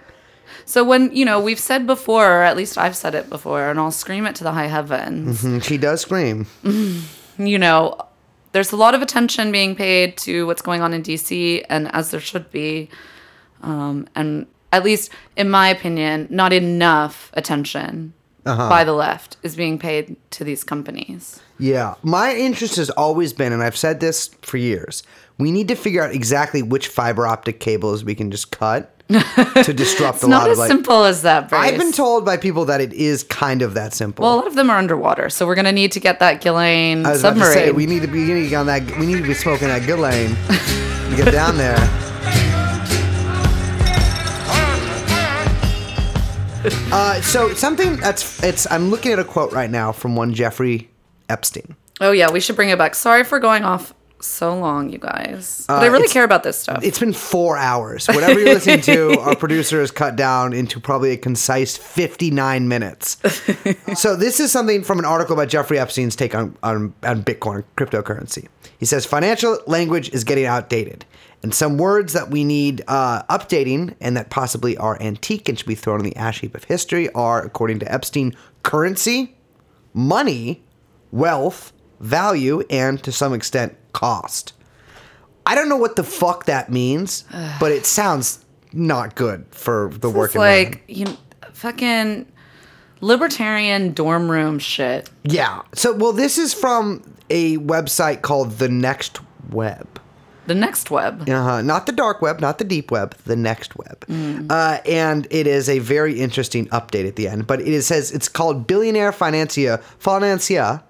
[0.64, 3.80] So when, you know, we've said before, or at least I've said it before, and
[3.80, 5.42] I'll scream it to the high heavens.
[5.42, 6.46] mm, She does scream.
[7.36, 7.96] you know,
[8.52, 12.10] there's a lot of attention being paid to what's going on in DC, and as
[12.10, 12.88] there should be.
[13.62, 19.78] Um, and at least, in my opinion, not enough attention by the left is being
[19.78, 21.40] paid to these companies.
[21.58, 21.94] Yeah.
[22.02, 25.02] My interest has always been, and I've said this for years,
[25.38, 28.99] we need to figure out exactly which fiber optic cables we can just cut
[29.64, 30.68] to disrupt It's a not lot as of like.
[30.68, 31.60] simple as that, Brace.
[31.62, 34.22] I've been told by people that it is kind of that simple.
[34.24, 37.04] Well, a lot of them are underwater, so we're gonna need to get that Ghislaine
[37.04, 38.98] I was about to say we need to be we need to get on that.
[38.98, 40.30] We need to be smoking that good lane.
[41.10, 41.76] to get down there.
[46.92, 48.70] Uh, so something that's it's.
[48.70, 50.90] I'm looking at a quote right now from one Jeffrey
[51.28, 51.74] Epstein.
[52.02, 52.94] oh yeah, we should bring it back.
[52.94, 55.64] Sorry for going off so long, you guys.
[55.68, 56.82] But I Uh, really care about this stuff.
[56.82, 58.06] It's been four hours.
[58.06, 63.16] Whatever you're listening to, our producer has cut down into probably a concise 59 minutes.
[63.94, 67.64] so this is something from an article by Jeffrey Epstein's take on, on, on Bitcoin,
[67.76, 68.48] cryptocurrency.
[68.78, 71.04] He says financial language is getting outdated.
[71.42, 75.66] And some words that we need uh, updating and that possibly are antique and should
[75.66, 79.36] be thrown in the ash heap of history are, according to Epstein, currency,
[79.94, 80.62] money,
[81.10, 84.52] wealth, value, and to some extent, cost.
[85.46, 87.24] I don't know what the fuck that means,
[87.58, 90.64] but it sounds not good for the working man.
[90.64, 91.06] like you
[91.52, 92.26] fucking
[93.00, 95.10] libertarian dorm room shit.
[95.24, 95.62] Yeah.
[95.74, 99.18] So, well, this is from a website called The Next
[99.50, 100.00] Web.
[100.46, 101.28] The next web.
[101.28, 101.62] Uh-huh.
[101.62, 104.04] Not the dark web, not the deep web, the next web.
[104.50, 107.46] Uh, and it is a very interesting update at the end.
[107.46, 110.82] But it says it's called Billionaire Financia, Financia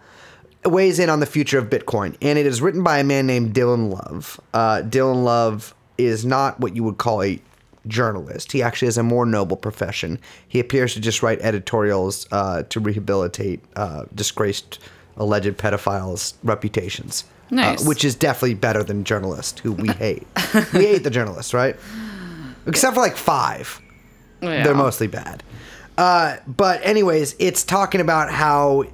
[0.64, 2.16] weighs in on the future of Bitcoin.
[2.20, 4.40] And it is written by a man named Dylan Love.
[4.52, 7.40] Uh, Dylan Love is not what you would call a
[7.86, 8.52] journalist.
[8.52, 10.18] He actually has a more noble profession.
[10.46, 14.78] He appears to just write editorials uh, to rehabilitate uh, disgraced
[15.16, 17.24] alleged pedophiles' reputations.
[17.50, 17.86] uh, Nice.
[17.86, 20.26] which is definitely better than journalists who we hate.
[20.72, 21.74] we hate the journalists, right?
[22.66, 23.80] Except for like five.
[24.42, 24.62] Yeah.
[24.64, 25.42] They're mostly bad.
[25.98, 28.84] Uh, but anyways, it's talking about how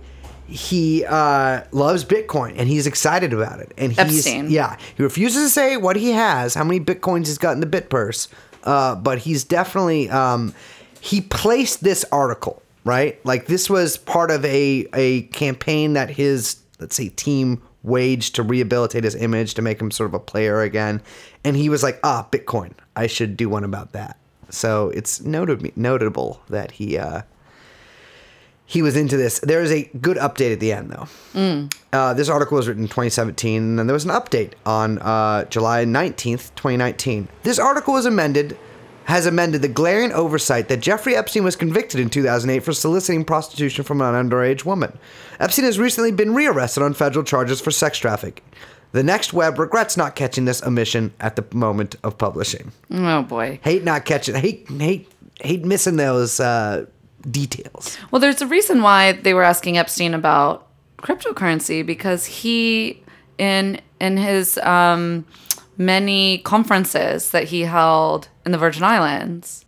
[0.46, 3.72] he uh, loves Bitcoin and he's excited about it.
[3.76, 4.50] And he's Epstein.
[4.50, 7.66] yeah, he refuses to say what he has, how many bitcoins he's got in the
[7.66, 8.28] bit purse.
[8.62, 10.54] Uh, but he's definitely um,
[11.00, 13.24] he placed this article right.
[13.24, 18.42] Like this was part of a a campaign that his let's say team waged to
[18.42, 21.00] rehabilitate his image to make him sort of a player again.
[21.44, 22.72] And he was like, ah, Bitcoin.
[22.96, 24.18] I should do one about that.
[24.50, 27.22] So it's notable notable that he uh,
[28.66, 29.38] he was into this.
[29.38, 31.68] There is a good update at the end, though.
[31.92, 35.44] Uh, this article was written in 2017, and then there was an update on uh,
[35.44, 37.28] July 19th, 2019.
[37.44, 38.58] This article was amended,
[39.04, 43.84] has amended the glaring oversight that Jeffrey Epstein was convicted in 2008 for soliciting prostitution
[43.84, 44.98] from an underage woman.
[45.38, 48.44] Epstein has recently been rearrested on federal charges for sex trafficking.
[48.92, 52.72] The Next Web regrets not catching this omission at the moment of publishing.
[52.90, 53.60] Oh boy.
[53.62, 55.08] Hate not catching, hate, hate,
[55.40, 56.86] hate missing those uh,
[57.30, 57.96] details.
[58.10, 60.66] Well, there's a reason why they were asking Epstein about
[60.98, 63.02] cryptocurrency because he,
[63.38, 65.24] in in his um,
[65.78, 69.64] many conferences that he held in the Virgin Islands,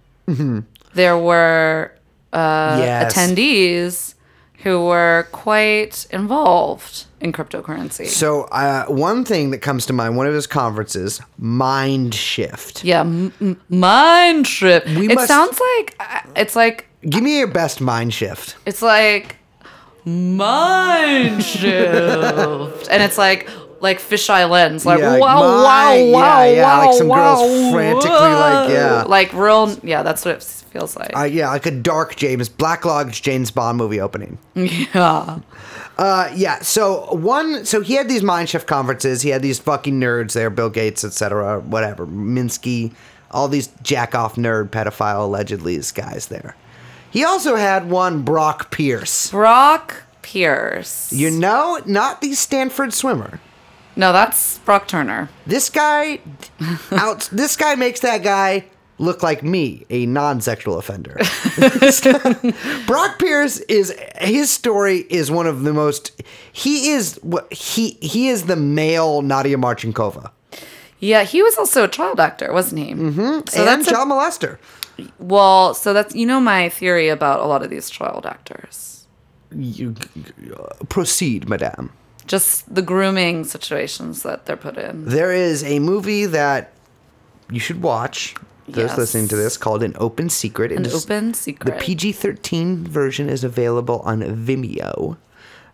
[0.94, 1.92] there were
[2.32, 3.14] uh, Yes.
[3.14, 4.14] attendees
[4.64, 8.06] who were quite involved in cryptocurrency.
[8.08, 12.84] So, uh, one thing that comes to mind, one of his conferences, Mind Shift.
[12.84, 14.86] yeah, m- m- mind shift.
[14.88, 18.56] We it must- sounds like uh, it's like Give me your best Mind Shift.
[18.66, 19.36] It's like
[20.04, 23.48] mind shift, and it's like
[23.80, 27.36] like fisheye lens, like Yeah, wow, like, wow, wow, yeah, yeah, wow, like some wow,
[27.36, 29.04] girls frantically, like, yeah.
[29.06, 31.16] like real, yeah, that's what it feels like.
[31.16, 34.38] Uh, yeah, like a dark James, Black Lodge James Bond movie opening.
[34.54, 35.38] yeah,
[35.96, 36.60] Uh, yeah.
[36.60, 39.22] So one, so he had these Mind Shift conferences.
[39.22, 42.92] He had these fucking nerds there, Bill Gates, etc., whatever, Minsky,
[43.30, 46.56] all these jack off nerd pedophile allegedly guys there.
[47.18, 49.32] He also had one Brock Pierce.
[49.32, 51.12] Brock Pierce.
[51.12, 53.40] You know, not the Stanford swimmer.
[53.96, 55.28] no, that's Brock Turner.
[55.44, 56.20] This guy
[56.92, 58.66] out this guy makes that guy
[58.98, 61.16] look like me, a non-sexual offender.
[62.86, 68.28] Brock Pierce is his story is one of the most he is what he he
[68.28, 70.30] is the male Nadia Marcinkova.
[71.00, 72.92] Yeah, he was also a child actor, wasn't he?
[72.94, 73.48] Mm-hmm.
[73.48, 74.58] So and that's a- child molester.
[75.18, 75.74] Well.
[75.74, 79.06] So that's you know my theory about a lot of these child actors.
[79.54, 79.94] You
[80.54, 81.90] uh, proceed, madame.
[82.26, 85.06] Just the grooming situations that they're put in.
[85.06, 86.72] There is a movie that
[87.50, 88.34] you should watch.
[88.68, 88.98] Those Yes.
[88.98, 90.70] listening to this called An Open Secret.
[90.70, 91.78] An open secret.
[91.78, 91.80] The.
[91.80, 95.16] PG 13 version is available on Vimeo.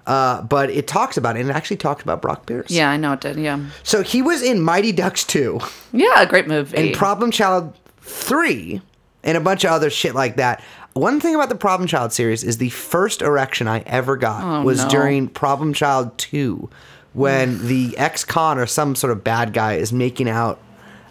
[0.07, 2.71] Uh, but it talks about it, and it actually talked about Brock Pierce.
[2.71, 3.37] Yeah, I know it did.
[3.37, 3.59] Yeah.
[3.83, 5.59] So he was in Mighty Ducks 2
[5.93, 6.77] Yeah, a great movie.
[6.77, 8.81] and Problem Child 3
[9.25, 10.63] and a bunch of other shit like that.
[10.93, 14.63] One thing about the Problem Child series is the first erection I ever got Oh,
[14.63, 14.91] was no.
[14.91, 16.71] during Problem Child 2
[17.15, 20.61] when the ex con or some sort of bad guy is making out,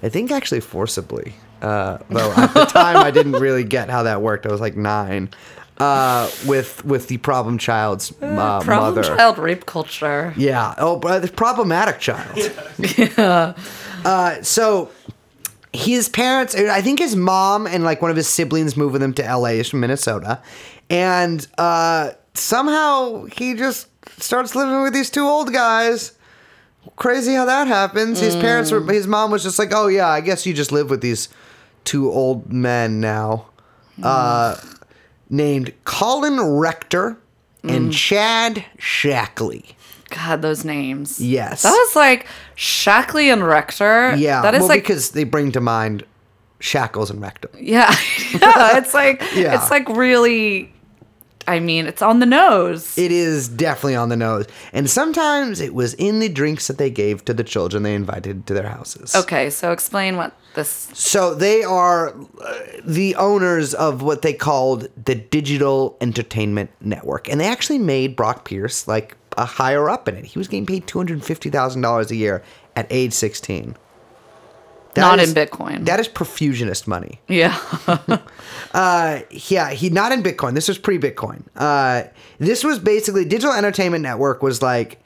[0.01, 1.33] I think actually forcibly.
[1.61, 4.45] Uh, though at the time I didn't really get how that worked.
[4.45, 5.29] I was like nine.
[5.77, 9.03] Uh, with with the problem child's uh, Problem mother.
[9.03, 10.33] child rape culture.
[10.37, 10.75] Yeah.
[10.77, 12.37] Oh, but the problematic child.
[14.05, 14.91] Uh, so
[15.73, 19.13] his parents, I think his mom and like one of his siblings moved with him
[19.15, 20.41] to LA He's from Minnesota.
[20.89, 23.87] And uh, somehow he just
[24.21, 26.13] starts living with these two old guys.
[26.95, 28.19] Crazy how that happens.
[28.19, 30.89] His parents were, his mom was just like, oh yeah, I guess you just live
[30.89, 31.29] with these
[31.85, 33.47] two old men now.
[34.01, 34.57] Uh,
[35.29, 37.17] named Colin Rector
[37.63, 39.75] and Chad Shackley.
[40.15, 41.19] God, those names.
[41.19, 41.63] Yes.
[41.63, 44.15] That was like Shackley and Rector.
[44.15, 46.03] Yeah, That is well, like because they bring to mind
[46.59, 47.51] shackles and rectum.
[47.59, 47.89] yeah,
[48.31, 48.77] yeah.
[48.77, 49.55] It's like Yeah.
[49.55, 50.69] it's like really.
[51.45, 52.97] I mean, it's on the nose.
[52.97, 56.89] It is definitely on the nose, and sometimes it was in the drinks that they
[56.89, 59.13] gave to the children they invited to their houses.
[59.13, 60.69] okay, so explain what this.
[60.93, 67.41] So they are uh, the owners of what they called the Digital Entertainment Network, and
[67.41, 70.25] they actually made Brock Pierce like a higher up in it.
[70.25, 72.43] He was getting paid two hundred fifty thousand dollars a year
[72.75, 73.75] at age sixteen.
[74.95, 75.85] That Not is- in Bitcoin.
[75.85, 77.19] That is profusionist money.
[77.27, 77.57] yeah.
[78.73, 79.19] Uh,
[79.49, 80.55] yeah, he not in Bitcoin.
[80.55, 81.43] This was pre-Bitcoin.
[81.55, 82.05] Uh,
[82.39, 84.99] this was basically Digital Entertainment Network was like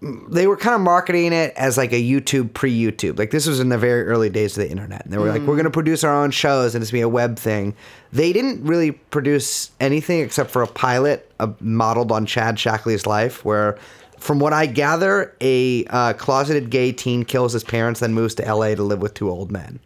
[0.00, 3.18] they were kind of marketing it as like a YouTube pre-YouTube.
[3.18, 5.02] Like this was in the very early days of the internet.
[5.04, 7.06] And they were like, we're going to produce our own shows and it's going to
[7.06, 7.74] be a web thing.
[8.12, 13.44] They didn't really produce anything except for a pilot uh, modeled on Chad Shackley's life,
[13.44, 13.76] where,
[14.18, 18.54] from what I gather, a uh, closeted gay teen kills his parents, then moves to
[18.54, 19.80] LA to live with two old men.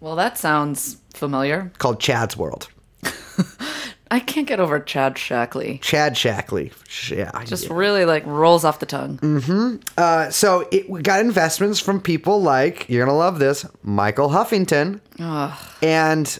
[0.00, 1.72] well, that sounds familiar.
[1.78, 2.68] Called Chad's World.
[4.14, 5.80] I can't get over Chad Shackley.
[5.80, 6.72] Chad Shackley.
[6.88, 7.74] Sh- Yeah, Just yeah.
[7.74, 9.18] really like rolls off the tongue.
[9.18, 9.76] Mm-hmm.
[9.98, 15.00] Uh, so it we got investments from people like you're gonna love this, Michael Huffington,
[15.82, 16.38] and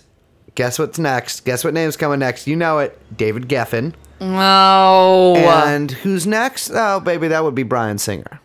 [0.54, 1.44] guess what's next?
[1.44, 2.46] Guess what name's coming next?
[2.46, 3.92] You know it, David Geffen.
[4.20, 5.34] No.
[5.36, 6.70] And who's next?
[6.72, 8.40] Oh, baby, that would be Bryan Singer.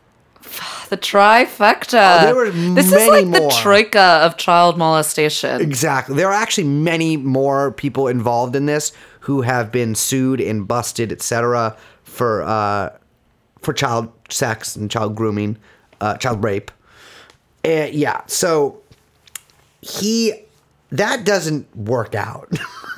[0.90, 2.22] the trifecta.
[2.22, 3.40] Oh, there were this is like more.
[3.42, 5.62] the troika of child molestation.
[5.62, 6.16] Exactly.
[6.16, 8.92] There are actually many more people involved in this
[9.22, 12.98] who have been sued and busted, etc., for uh,
[13.62, 15.58] for child sex and child grooming,
[16.02, 16.72] uh, child rape.
[17.66, 18.22] Uh, yeah.
[18.28, 18.82] So
[19.82, 20.34] he
[20.92, 22.52] that doesn't work out,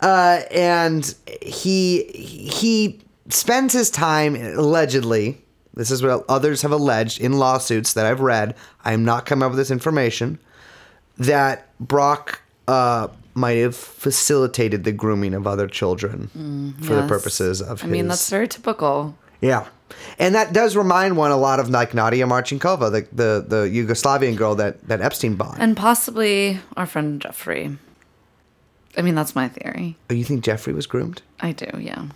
[0.00, 5.42] uh, and he he spends his time allegedly.
[5.74, 8.56] This is what others have alleged in lawsuits that I've read.
[8.84, 10.40] I am not coming up with this information
[11.16, 13.08] that Brock uh,
[13.40, 18.06] might have facilitated the grooming of other children mm, for the purposes of I mean,
[18.08, 19.16] that's very typical.
[19.40, 19.66] yeah.
[20.20, 24.36] And that does remind one a lot of like Nadia Marcinkova, the, the, the Yugoslavian
[24.36, 25.56] girl that, that Epstein bought.
[25.58, 27.76] And possibly our friend Jeffrey.
[28.96, 29.96] I mean, that's my theory.
[30.08, 31.22] oh, you think Jeffrey was groomed?
[31.40, 32.06] I do, yeah.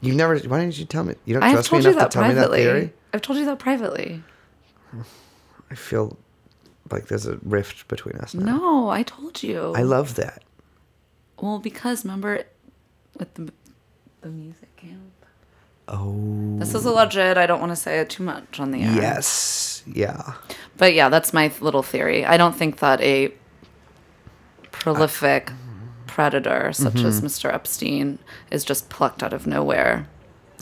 [0.00, 0.38] You've never.
[0.38, 1.14] Why didn't you tell me?
[1.24, 2.92] You don't I've trust me enough to tell me that theory.
[3.12, 4.22] I've told you that privately.
[5.70, 6.18] I feel
[6.90, 8.34] like there's a rift between us.
[8.34, 8.56] Now.
[8.58, 9.72] No, I told you.
[9.76, 10.42] I love that.
[11.40, 12.44] well, because remember
[13.18, 13.52] with the
[14.20, 15.00] the music camp.
[15.86, 16.56] Oh.
[16.58, 17.18] This is alleged.
[17.18, 18.94] I don't want to say it too much on the air.
[18.94, 19.82] Yes.
[19.86, 20.32] Yeah.
[20.78, 22.24] But yeah, that's my little theory.
[22.24, 23.32] I don't think that a
[24.72, 25.50] prolific
[26.06, 27.26] predator such as Mm-hmm.
[27.26, 27.52] Mr.
[27.52, 28.18] Epstein
[28.50, 30.06] is just plucked out of nowhere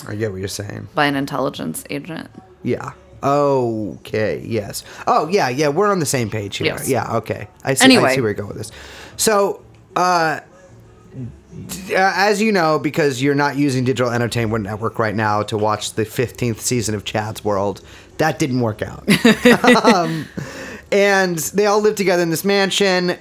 [0.08, 0.88] I get what you're saying.
[0.94, 2.28] by an intelligence agent.
[2.64, 2.92] Yeah.
[3.22, 4.42] Okay.
[4.46, 4.84] Yes.
[5.06, 5.48] Oh, yeah.
[5.48, 5.68] Yeah.
[5.68, 6.66] We're on the same page here.
[6.66, 6.88] Yes.
[6.88, 7.16] Yeah.
[7.18, 7.48] Okay.
[7.64, 7.96] I see.
[7.96, 8.70] I see where you're going with this.
[9.16, 9.62] So,
[9.96, 10.40] uh,
[11.68, 15.56] d- uh, as you know, because you're not using Digital Entertainment Network right now to
[15.58, 17.80] watch the 15th season of Chad's World,
[18.18, 19.04] that didn't work out.
[19.84, 20.26] um,
[20.90, 23.16] and they all live together in this mansion.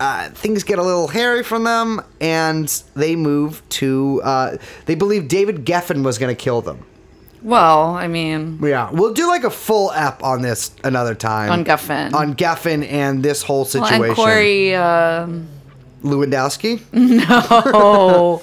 [0.00, 4.20] Uh, things get a little hairy from them, and they move to.
[4.22, 6.84] Uh, they believe David Geffen was going to kill them.
[7.42, 11.50] Well, I mean, Yeah, we'll do like a full ep on this another time.
[11.50, 12.12] On Geffen.
[12.14, 14.04] On Geffen and this whole well, situation.
[14.04, 15.48] and Corey, um,
[16.02, 16.82] Lewandowski?
[17.74, 18.40] oh,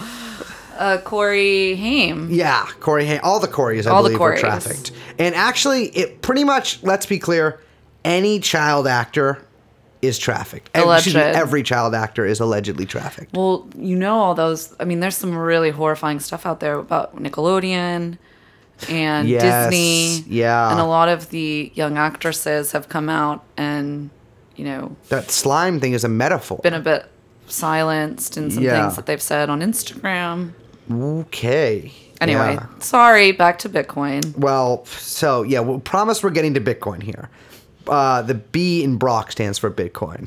[0.78, 2.30] uh, Corey Haim.
[2.32, 3.06] Yeah, Corey.
[3.06, 3.20] Haim.
[3.24, 4.92] all the Corys, I All the believe, were trafficked.
[5.20, 6.82] And actually, it pretty much.
[6.84, 7.60] Let's be clear:
[8.04, 9.46] any child actor
[10.02, 10.70] is trafficked.
[10.74, 11.38] Ev- excuse me, Alleged.
[11.38, 13.34] every child actor is allegedly trafficked.
[13.34, 14.76] Well, you know all those.
[14.80, 18.18] I mean, there's some really horrifying stuff out there about Nickelodeon
[18.90, 20.26] and Yes, Disney.
[20.28, 20.72] yeah.
[20.72, 24.10] And a lot of the young actresses have come out and,
[24.56, 26.60] you know, That slime thing is a metaphor.
[26.64, 27.06] been a bit
[27.48, 28.82] silenced in some Yeah.
[28.84, 30.52] things that they've said on Instagram.
[30.92, 31.92] okay.
[32.22, 32.66] Anyway, Yeah.
[32.80, 34.38] sorry, back to Bitcoin.
[34.38, 37.30] Well, so yeah, we'll promise we're getting to Bitcoin here.
[37.88, 40.26] Uh, the B in Brock stands for Bitcoin.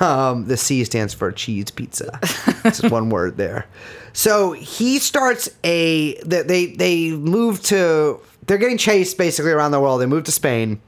[0.00, 2.18] um, the C stands for cheese pizza.
[2.64, 3.66] It's one word there.
[4.12, 6.14] So he starts a.
[6.22, 8.20] They they, they move to.
[8.46, 10.00] They're getting chased basically around the world.
[10.00, 10.80] They move to Spain,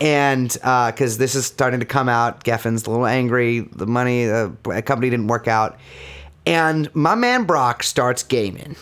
[0.00, 3.60] and because this is starting to come out, Geffen's a little angry.
[3.60, 5.78] The money, the company didn't work out,
[6.46, 8.76] and my man Brock starts gaming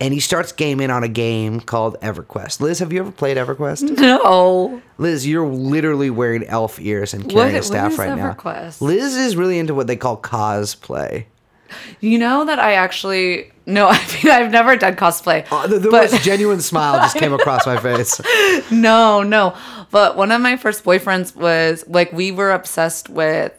[0.00, 2.60] and he starts gaming on a game called EverQuest.
[2.60, 3.98] Liz, have you ever played EverQuest?
[3.98, 4.82] No.
[4.98, 8.36] Liz, you're literally wearing elf ears and What- carrying a staff right now.
[8.80, 11.26] Liz is really into what they call cosplay.
[12.00, 13.52] You know that I actually.
[13.66, 15.44] No, I mean, I've never done cosplay.
[15.50, 18.20] Uh, the the but- most genuine smile just came across my face.
[18.70, 19.56] No, no.
[19.90, 23.52] But one of my first boyfriends was like we were obsessed with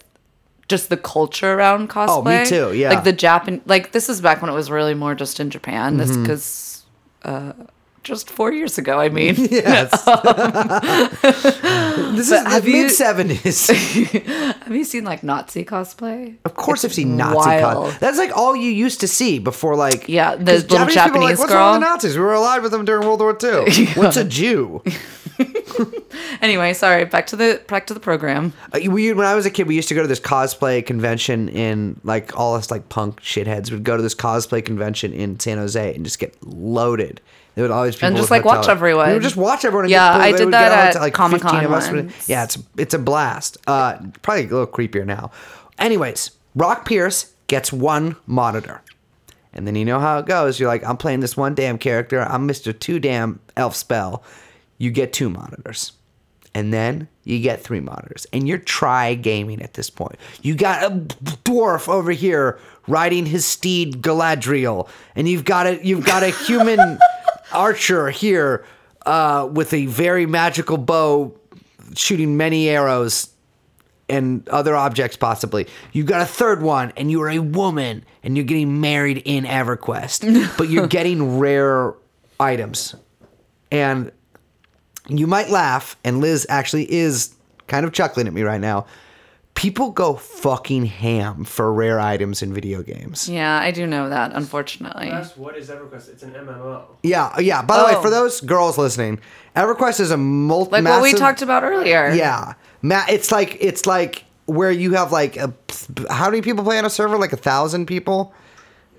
[0.70, 2.08] just the culture around cosplay.
[2.10, 2.90] Oh, me too, yeah.
[2.90, 5.98] Like the Japan like this is back when it was really more just in Japan.
[5.98, 6.26] This Mm-hmm.
[6.26, 6.84] cuz
[7.24, 7.54] uh
[8.08, 9.36] just 4 years ago, I mean.
[9.58, 9.92] Yes.
[11.22, 13.70] this is the have you- mid 70s.
[14.68, 16.36] Have you seen like Nazi cosplay?
[16.44, 18.00] Of course, I've seen Nazi cosplay.
[18.00, 21.40] That's like all you used to see before, like Yeah, the little people are Japanese
[21.40, 22.16] What's wrong with the Nazis?
[22.18, 23.86] We were allied with them during World War II.
[23.96, 24.82] What's a Jew?
[26.42, 28.54] Anyway, sorry, back to the back to the program.
[28.74, 31.48] Uh, we, when I was a kid, we used to go to this cosplay convention
[31.50, 35.58] in like all us like punk shitheads would go to this cosplay convention in San
[35.58, 37.22] Jose and just get loaded.
[37.58, 39.08] There would always people And just, like, watch hotel- everyone.
[39.08, 39.86] We would just watch everyone.
[39.86, 40.22] And Yeah, get.
[40.22, 41.16] I did that at like
[41.66, 43.58] of us would- Yeah, it's it's a blast.
[43.66, 45.32] Uh, probably a little creepier now.
[45.80, 48.84] Anyways, Brock Pierce gets one monitor.
[49.56, 50.60] And then you know how it goes.
[50.60, 52.22] You're like, I'm playing this one damn character.
[52.22, 52.78] I'm Mr.
[52.80, 54.22] Two Damn Elf Spell.
[54.78, 55.94] You get two monitors.
[56.54, 58.28] And then you get three monitors.
[58.32, 60.18] And you're try gaming at this point.
[60.44, 60.96] You got a
[61.44, 64.88] dwarf over here riding his steed Galadriel.
[65.16, 67.00] And you've got a you've got a human
[67.52, 68.66] archer here
[69.06, 71.36] uh, with a very magical bow
[71.96, 73.30] shooting many arrows
[74.10, 75.68] and other objects possibly.
[75.92, 79.44] You got a third one, and you are a woman, and you're getting married in
[79.46, 81.94] EverQuest, but you're getting rare
[82.40, 82.96] items,
[83.72, 84.12] and
[85.10, 87.36] you might laugh, and Liz actually is
[87.68, 88.86] kind of chuckling at me right now.
[89.58, 93.28] People go fucking ham for rare items in video games.
[93.28, 95.10] Yeah, I do know that, unfortunately.
[95.10, 96.10] That's what is EverQuest?
[96.10, 96.84] It's an MMO.
[97.02, 97.64] Yeah, yeah.
[97.64, 98.02] By the way, Oh.
[98.04, 99.20] for those girls listening,
[99.56, 100.74] EverQuest is a multi.
[100.74, 102.12] Like what we talked about earlier.
[102.14, 102.54] Yeah,
[102.84, 105.52] ma- it's like it's like where you have like a,
[106.08, 107.18] how many people play on a server?
[107.18, 108.36] Like a thousand people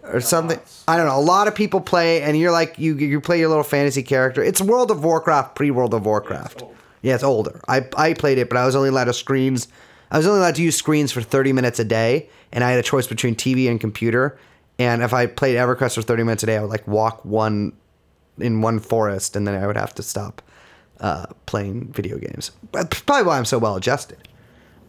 [0.03, 0.59] or something.
[0.89, 1.17] I don't know.
[1.19, 4.43] A lot of people play, and you're like you you play your little fantasy character.
[4.43, 6.63] It's World of Warcraft pre World of Warcraft.
[6.63, 6.75] old.
[7.01, 7.61] Yeah, it's older.
[7.69, 9.69] I I played it, but I was only allowed to screens.
[10.11, 12.79] I was only allowed to use screens for 30 minutes a day, and I had
[12.79, 14.39] a choice between TV and computer.
[14.79, 17.73] And if I played EverQuest for 30 minutes a day, I would like walk one
[18.39, 20.41] in one forest, and then I would have to stop
[21.01, 22.53] uh, playing video games.
[22.73, 24.29] That's probably why I'm so well adjusted.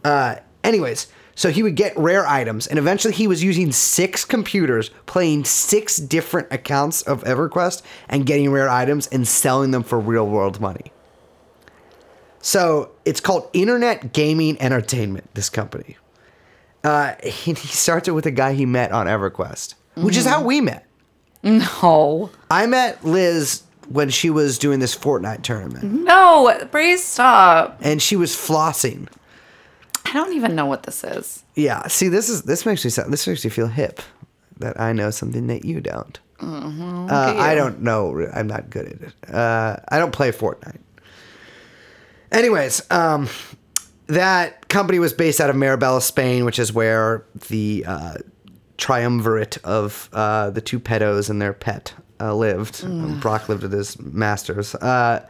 [0.04, 4.90] Uh, anyways, so he would get rare items, and eventually he was using six computers,
[5.06, 10.26] playing six different accounts of EverQuest, and getting rare items and selling them for real
[10.26, 10.92] world money.
[12.40, 15.28] So it's called Internet Gaming Entertainment.
[15.34, 15.96] This company.
[16.82, 20.42] Uh, he, he starts it with a guy he met on EverQuest, which is how
[20.42, 20.86] we met.
[21.42, 22.30] No.
[22.50, 27.76] I met Liz when she was doing this Fortnite tournament, No, please stop.
[27.80, 29.08] and she was flossing.
[30.04, 31.42] I don't even know what this is.
[31.56, 34.00] Yeah, see, this is this makes me sound, this makes me feel hip
[34.58, 36.18] that I know something that you don't.
[36.40, 38.28] uh, at I don't know.
[38.32, 39.34] I'm not good at it.
[39.34, 40.78] Uh, I don't play Fortnite.
[42.32, 43.28] Anyways, um,
[44.06, 48.14] that company was based out of Marbella, Spain, which is where the uh,
[48.76, 52.84] triumvirate of uh, the two pedos and their pet uh, lived.
[53.20, 54.74] Brock lived with his masters.
[54.74, 55.26] Uh,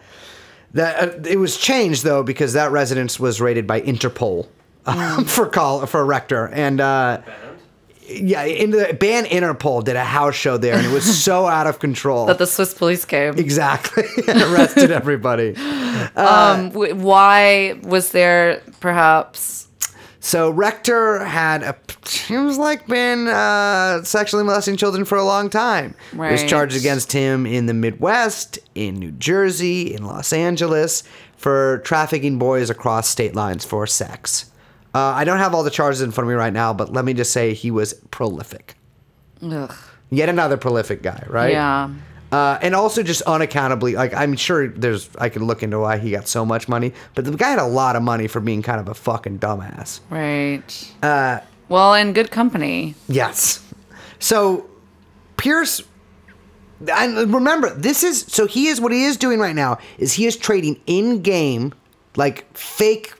[0.73, 4.47] that uh, it was changed though because that residence was rated by Interpol
[4.87, 6.81] um, for Collins-Rector and.
[8.11, 11.47] Uh, yeah, in the band Interpol did a house show there, and it was so
[11.57, 12.27] out of control.
[12.27, 13.39] That the Swiss police came.
[13.39, 15.55] exactly, and arrested everybody.
[16.17, 19.69] um, why was there perhaps?
[20.23, 21.75] So Rector had a
[22.07, 25.95] he was like been uh, sexually molesting children for a long time.
[26.13, 26.49] There's Right.
[26.49, 31.05] charges against him in the Midwest, in New Jersey, in Los Angeles
[31.39, 34.50] for trafficking boys across state lines for sex.
[34.95, 37.05] Uh, I don't have all the charges in front of me right now, but let
[37.05, 38.75] me just say he was prolific.
[39.43, 39.73] Ugh.
[40.11, 41.53] Yet another prolific guy, right?
[41.53, 41.91] Yeah.
[42.33, 46.13] Uh, and also just unaccountably, like I'm sure there's I can look into why he
[46.13, 48.81] got so much money, but the guy had a lot of money for being kind
[48.81, 50.01] of a fucking dumbass.
[50.11, 50.93] Right.
[51.03, 52.95] Uh, well, in good company.
[53.09, 53.65] yes.
[54.21, 54.69] So
[55.39, 55.83] Pierce,
[56.93, 60.27] and remember, this is so he is what he is doing right now is he
[60.27, 61.73] is trading in game
[62.17, 63.13] like fake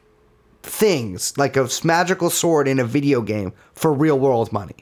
[0.63, 4.77] things, like a magical sword in a video game for real world money.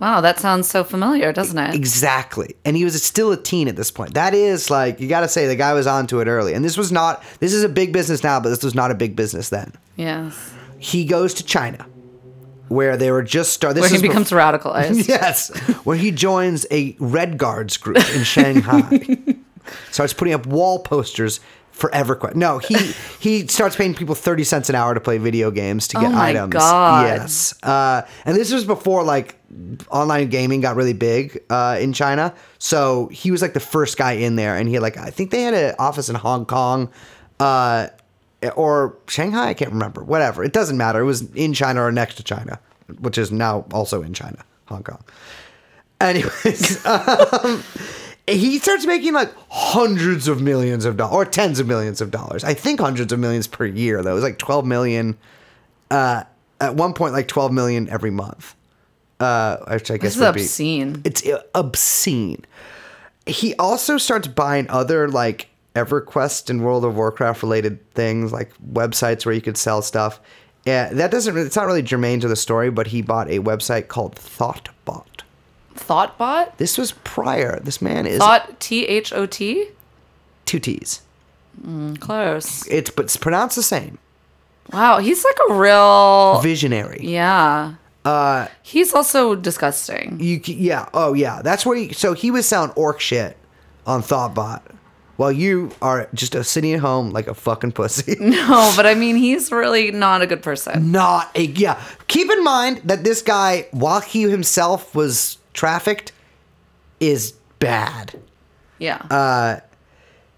[0.00, 1.74] Wow, that sounds so familiar, doesn't it?
[1.74, 2.56] Exactly.
[2.64, 4.14] And he was still a teen at this point.
[4.14, 6.54] That is like, you got to say, the guy was onto it early.
[6.54, 8.94] And this was not, this is a big business now, but this was not a
[8.94, 9.74] big business then.
[9.96, 10.54] yes.
[10.78, 11.86] He goes to China,
[12.68, 13.82] where they were just starting.
[13.82, 15.06] Where he becomes radicalized.
[15.08, 15.48] Yes.
[15.84, 19.18] Where he joins a Red Guards group in Shanghai.
[19.90, 21.40] starts putting up wall posters
[21.80, 22.34] for EverQuest.
[22.36, 22.74] No, he
[23.20, 26.10] he starts paying people 30 cents an hour to play video games to get Oh
[26.10, 26.52] my items.
[26.52, 27.06] God.
[27.06, 27.54] Yes.
[27.62, 29.36] Uh, and this was before like
[29.90, 32.34] online gaming got really big uh, in China.
[32.58, 35.30] So he was like the first guy in there and he had like I think
[35.30, 36.90] they had an office in Hong Kong
[37.40, 37.88] uh,
[38.54, 40.04] or Shanghai, I can't remember.
[40.04, 40.44] Whatever.
[40.44, 41.00] It doesn't matter.
[41.00, 42.60] It was in China or next to China,
[43.00, 45.02] which is now also in China, Hong Kong.
[46.00, 47.62] Anyways, um,
[48.30, 52.44] he starts making like hundreds of millions of dollars or tens of millions of dollars.
[52.44, 54.12] I think hundreds of millions per year though.
[54.12, 55.16] It was like 12 million
[55.90, 56.24] uh,
[56.60, 58.54] at one point like 12 million every month.
[59.18, 61.02] Uh, which I guess This is would be obscene.
[61.04, 62.44] it's uh, obscene.
[63.26, 69.26] He also starts buying other like EverQuest and World of Warcraft related things, like websites
[69.26, 70.20] where you could sell stuff.
[70.64, 71.36] Yeah, that doesn't.
[71.36, 75.04] It's not really germane to the story, but he bought a website called Thottbot.
[75.80, 76.56] Thottbot?
[76.58, 77.58] This was prior.
[77.60, 79.68] This man is Thought T H O T?
[80.46, 81.02] two T's.
[82.00, 82.66] Close.
[82.68, 83.98] It's but it's pronounced the same.
[84.72, 86.40] Wow, he's like a real.
[86.42, 87.00] Visionary.
[87.02, 87.74] Yeah.
[88.04, 90.18] Uh, He's also disgusting.
[90.20, 90.88] you yeah.
[90.94, 91.42] Oh yeah.
[91.42, 91.76] That's where.
[91.76, 93.36] He, so he was selling orc shit
[93.86, 94.62] on Thottbot,
[95.16, 98.16] while you are just uh, sitting at home like a fucking pussy.
[98.20, 100.90] No, but I mean, he's really not a good person.
[100.92, 101.78] not a yeah.
[102.06, 106.12] Keep in mind that this guy, while he himself was trafficked,
[106.98, 108.20] is bad.
[108.78, 109.60] Yeah.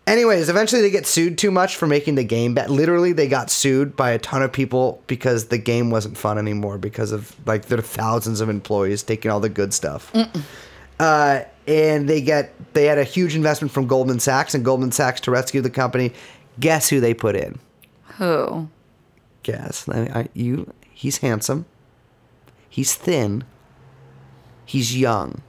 [0.05, 2.71] Anyways, eventually they get sued too much for making the game bad.
[2.71, 6.77] Literally, they got sued by a ton of people because the game wasn't fun anymore
[6.77, 10.13] because of like there are thousands of employees taking all the good stuff.
[10.99, 15.21] Uh, and they get they had a huge investment from Goldman Sachs, and Goldman Sachs
[15.21, 16.13] to rescue the company
[16.61, 17.59] Guess who they put in?
[18.19, 18.69] Who?
[19.43, 19.89] Guess.
[19.89, 20.73] I, I, you.
[20.93, 21.67] He's handsome.
[22.69, 23.45] He's thin.
[24.65, 25.43] He's young.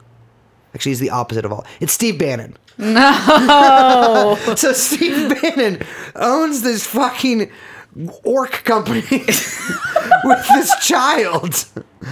[0.76, 1.66] Actually, he's the opposite of all.
[1.80, 2.58] It's Steve Bannon.
[2.78, 4.38] No.
[4.56, 5.82] so Steve Bannon
[6.16, 7.52] owns this fucking
[8.24, 11.66] orc company with this child.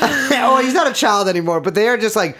[0.00, 2.36] oh, he's not a child anymore, but they are just like,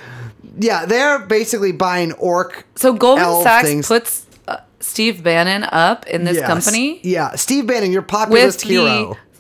[0.59, 2.65] yeah, they're basically buying orc.
[2.77, 3.89] So Goldman Sachs things.
[3.89, 6.47] puts uh, Steve Bannon up in this Yes.
[6.47, 8.85] company Yeah, Steve Bannon, your with populist hero.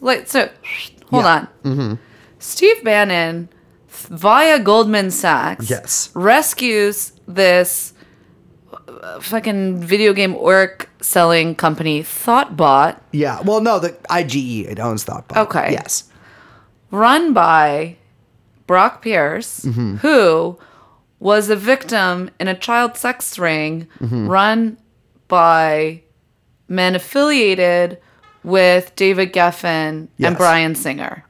[0.00, 0.04] the.
[0.04, 0.50] Like, so,
[1.10, 1.46] hold Yeah.
[1.64, 1.98] on.
[2.40, 3.48] Steve Bannon,
[4.10, 6.10] via Goldman Sachs, Yes.
[6.14, 7.92] rescues this
[8.88, 15.04] uh, fucking video game orc selling company, Thottbot, Yeah, well, no, the IGE it owns
[15.04, 15.36] Thottbot.
[15.36, 15.72] Okay.
[15.72, 16.04] Yes.
[16.90, 17.96] run by
[18.66, 19.96] Brock Pierce, Mm-hmm.
[19.96, 20.58] who
[21.20, 24.28] was a victim in a child sex ring Mm-hmm.
[24.28, 24.76] run
[25.28, 26.02] by
[26.68, 27.98] men affiliated
[28.42, 30.28] with David Geffen Yes.
[30.28, 31.24] and Bryan Singer.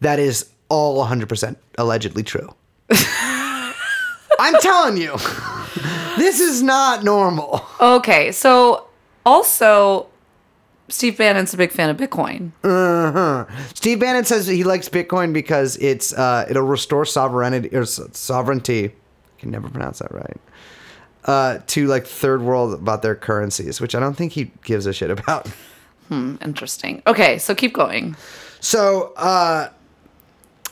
[0.00, 2.54] That is all 100% allegedly true.
[4.38, 5.16] I'm telling you,
[6.18, 7.64] this is not normal.
[7.80, 8.86] Okay, so
[9.24, 10.06] also
[10.88, 12.50] Steve Bannon's a big fan of Bitcoin.
[13.74, 18.86] Steve Bannon says he likes Bitcoin because it's uh, it'll restore sovereignty or sovereignty.
[18.86, 20.36] I can never pronounce that right.
[21.24, 24.92] Uh, to like third world about their currencies, which I don't think he gives a
[24.92, 25.46] shit about.
[26.08, 27.00] Hmm, Interesting.
[27.06, 28.16] Okay, so keep going.
[28.60, 29.68] So, uh,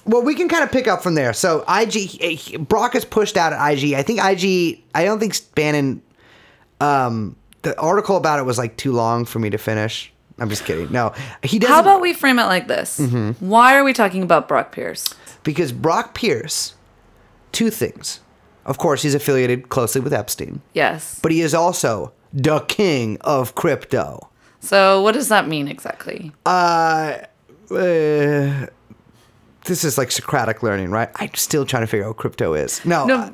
[0.04, 1.32] well, we can kind of pick up from there.
[1.32, 3.94] So, IG, Brock is pushed out at IG.
[3.94, 6.02] I think IG, I don't think Bannon,
[6.80, 10.12] um, the article about it was like too long for me to finish.
[10.38, 10.90] I'm just kidding.
[10.90, 11.12] No,
[11.42, 11.74] he doesn't.
[11.74, 12.98] How about we frame it like this?
[12.98, 13.46] Mm-hmm.
[13.46, 15.14] Why are we talking about Brock Pierce?
[15.42, 16.74] because Brock Pierce,
[17.52, 18.20] two things.
[18.66, 21.18] Of course, he's affiliated closely with Epstein, Yes.
[21.22, 24.28] but he is also the king of crypto.
[24.60, 26.32] So what does that mean exactly?
[26.44, 27.16] Uh,
[27.70, 28.66] uh,
[29.64, 31.10] this is like Socratic learning, right?
[31.16, 32.84] I'm still trying to figure out what crypto is.
[32.84, 33.06] No.
[33.06, 33.16] No.
[33.16, 33.30] uh,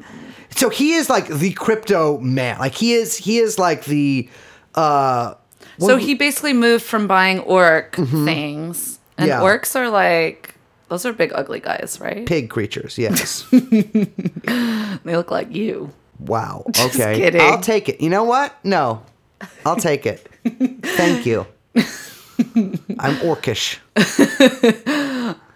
[0.50, 2.58] so he is like the crypto man.
[2.58, 4.28] Like he is he is like the
[4.74, 5.34] uh
[5.78, 9.28] so he basically moved from buying orc things, and Mm-hmm.
[9.28, 9.40] Yeah.
[9.40, 10.54] orcs are like
[10.88, 12.24] those are big ugly guys, right?
[12.26, 13.44] pig creatures, yes.
[13.50, 15.92] They look like you.
[16.18, 16.64] wow.
[16.78, 17.16] Okay.
[17.18, 17.40] kidding.
[17.40, 18.00] I'll take it.
[18.00, 18.54] You know what?
[18.64, 19.02] No.
[19.66, 20.26] I'll take it.
[20.82, 21.46] Thank you.
[21.76, 23.78] I'm orcish.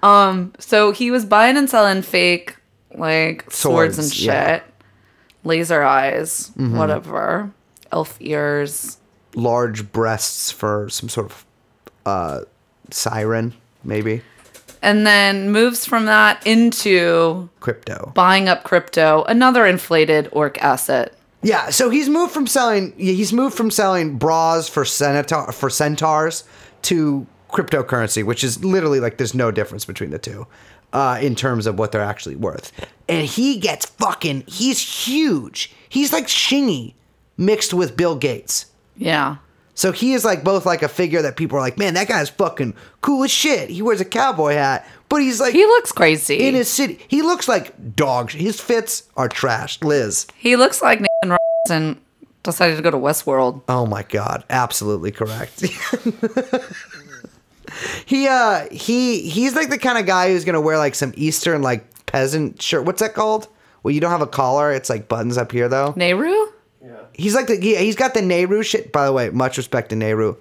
[0.02, 2.56] So he was buying and selling fake
[2.94, 4.58] like swords, and shit, yeah.
[4.58, 5.48] Mm-hmm.
[5.48, 7.50] laser eyes, whatever,
[7.92, 8.98] elf ears.
[9.34, 11.46] Large breasts for some sort of
[12.06, 12.40] uh
[12.90, 13.54] siren,
[13.84, 14.22] maybe.
[14.82, 18.12] And then moves from that into Crypto.
[18.14, 21.14] buying up crypto, another inflated orc asset.
[21.42, 26.44] Yeah, so he's moved from selling he's moved from selling bras for centaur for centaurs
[26.82, 30.46] to cryptocurrency, which is literally like there's no difference between the two
[30.92, 32.72] uh, in terms of what they're actually worth.
[33.08, 35.72] And he gets fucking he's huge.
[35.88, 36.94] He's like Shingy
[37.36, 38.66] mixed with Bill Gates.
[38.96, 39.36] Yeah.
[39.74, 42.28] So he is like both like a figure that people are like, man, that guy's
[42.28, 43.70] fucking cool as shit.
[43.70, 46.40] He wears a cowboy hat, but he's like He looks crazy.
[46.46, 46.98] in his city.
[47.08, 48.30] He looks like dog.
[48.30, 48.42] shit.
[48.42, 49.80] His fits are trash.
[49.82, 50.26] Liz.
[50.36, 51.36] he looks like Nathan
[51.66, 52.00] Robinson
[52.42, 53.62] decided to go to Westworld.
[53.68, 55.62] Oh my god, absolutely correct.
[58.06, 61.62] he uh he he's like the kind of guy who's gonna wear like some Eastern
[61.62, 62.84] like peasant shirt.
[62.84, 63.48] What's that called?
[63.82, 64.72] Well, you don't have a collar.
[64.72, 65.94] It's like buttons up here though.
[65.96, 66.34] Nehru?
[66.82, 66.96] Yeah.
[67.12, 68.92] He's like the yeah, he's got the Nehru shit.
[68.92, 70.36] By the way, much respect to Nehru.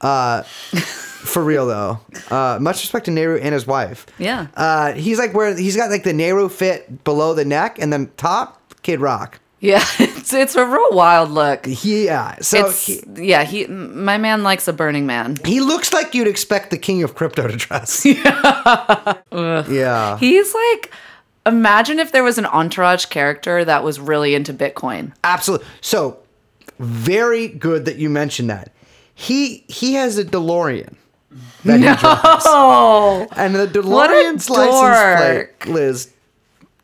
[0.00, 2.00] Uh, for real though.
[2.30, 4.06] Uh, much respect to Nehru and his wife.
[4.18, 4.48] Yeah.
[4.54, 8.10] Uh, he's like where he's got like the Nehru fit below the neck and then
[8.16, 9.40] top Kid Rock.
[9.60, 9.82] Yeah,
[10.24, 11.66] it's it's a real wild look.
[11.66, 12.36] Yeah.
[12.40, 15.36] So it's he, yeah, he my man likes a Burning Man.
[15.44, 18.06] He looks like you'd expect the king of crypto to dress.
[19.32, 20.18] yeah.
[20.18, 20.92] He's like
[21.44, 25.12] imagine if there was an entourage character that was really into Bitcoin.
[25.24, 25.66] Absolutely.
[25.82, 26.18] So,
[26.78, 28.72] very good that you mentioned that.
[29.14, 30.96] He he has a DeLorean
[31.64, 33.28] that he drives.
[33.36, 36.12] And the DeLorean's license plate, Liz,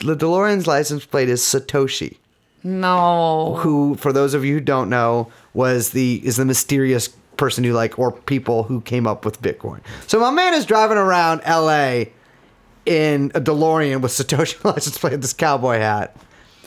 [0.00, 2.18] the DeLorean's license plate is Satoshi,
[2.62, 3.56] no.
[3.60, 7.72] who, for those of you who don't know, was the is the mysterious person who
[7.72, 9.80] like or people who came up with Bitcoin.
[10.06, 12.12] So my man is driving around L.A.
[12.84, 16.16] in a DeLorean with Satoshi license plate, this cowboy hat,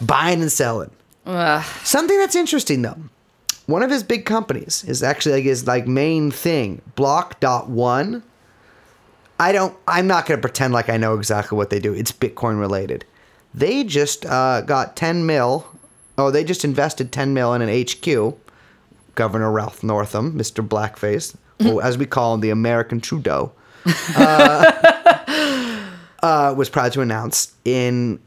[0.02, 0.90] buying and selling.
[1.26, 1.64] Ugh.
[1.84, 2.98] Something that's interesting though.
[3.66, 8.24] One of his big companies is actually like his like main thing, Block.one.
[9.40, 11.94] I don't I'm not gonna pretend like I know exactly what they do.
[11.94, 13.06] It's Bitcoin related.
[13.54, 15.68] They just uh, got 10 mil.
[16.18, 18.38] Oh, they just invested 10 mil in an HQ
[19.16, 20.68] Governor Ralph Northam, Mr.
[20.68, 23.52] Blackface, who, as we call him, the American Trudeau,
[24.16, 24.72] uh,
[26.22, 28.20] uh, was proud to announce in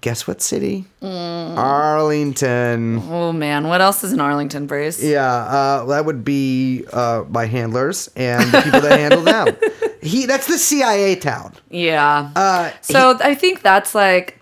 [0.00, 0.86] guess what city?
[1.02, 3.02] Arlington.
[3.08, 5.02] Oh man, what else is in Arlington, Bruce?
[5.02, 9.56] Yeah, uh, that would be uh, my handlers and the people that handle them.
[10.02, 11.52] He that's the CIA town.
[11.68, 12.30] Yeah.
[12.34, 14.40] Uh, so I think that's like,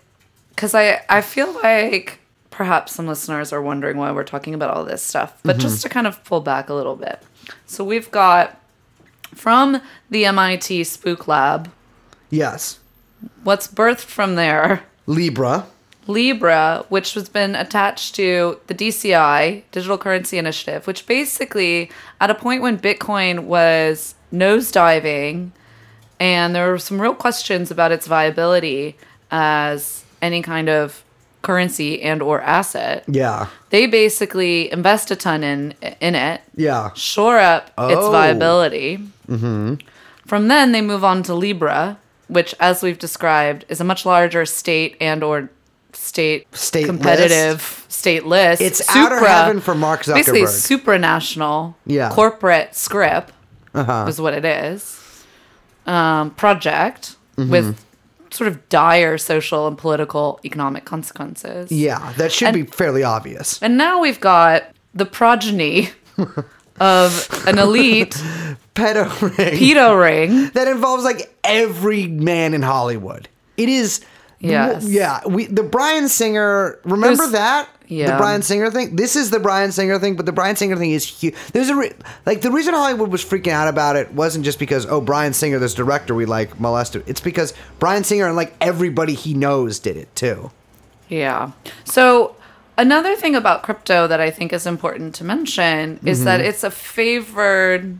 [0.51, 2.21] because I I feel like
[2.59, 5.61] perhaps some listeners are wondering why we're talking about all this stuff, but Mm-hmm.
[5.61, 7.23] just to kind of pull back a little bit.
[7.65, 8.59] So we've got
[9.33, 11.71] from the MIT Spook Lab.
[12.29, 12.79] Yes,
[13.43, 14.83] What's birthed from there?
[15.05, 15.67] Libra.
[16.07, 22.35] Libra, which has been attached to the DCI, Digital Currency Initiative, which basically, at a
[22.35, 25.51] point when Bitcoin was nosediving,
[26.19, 28.97] and there were some real questions about its viability
[29.31, 31.03] as any kind of
[31.41, 37.37] currency and or asset, Yeah, they basically invest a ton in in it, yeah, shore
[37.39, 38.11] up its Oh.
[38.11, 38.99] viability.
[39.29, 39.75] Mm-hmm.
[40.25, 41.97] From then, they move on to Libra,
[42.27, 45.49] which, as we've described, is a much larger state and or
[45.93, 48.61] state State competitive state list.
[48.61, 50.15] It's outer heaven for Mark Zuckerberg.
[50.15, 52.09] Basically, supranational, Yeah.
[52.11, 53.31] corporate scrip
[53.73, 54.05] Uh-huh.
[54.07, 54.97] is what it is.
[55.85, 57.51] Um, project Mm-hmm.
[57.51, 57.85] with
[58.31, 61.71] sort of dire social and political economic consequences.
[61.71, 62.13] yeah.
[62.17, 63.59] That should And- be fairly obvious.
[63.61, 65.89] And now we've got the progeny
[66.79, 68.11] of an elite
[68.75, 70.49] Pedo ring pedo ring.
[70.53, 73.27] that involves like every man in Hollywood.
[73.57, 74.01] It is.
[74.39, 74.85] Yes.
[74.87, 75.21] Yeah.
[75.27, 76.79] We the Bryan Singer.
[76.83, 77.69] Remember There's- that?
[77.89, 78.95] The Bryan Singer thing.
[78.95, 81.33] This is the Bryan Singer thing, but the Bryan Singer thing is huge.
[81.53, 81.93] There's a re-
[82.23, 85.57] like the reason Hollywood was freaking out about it wasn't just because oh Bryan Singer,
[85.57, 87.03] this director we like molested.
[87.07, 90.51] It's because Bryan Singer and like everybody he knows did it too.
[91.07, 91.53] Yeah.
[91.83, 92.35] So
[92.77, 96.49] another thing about crypto that I think is important to mention is that mm-hmm.
[96.49, 97.99] it's a favored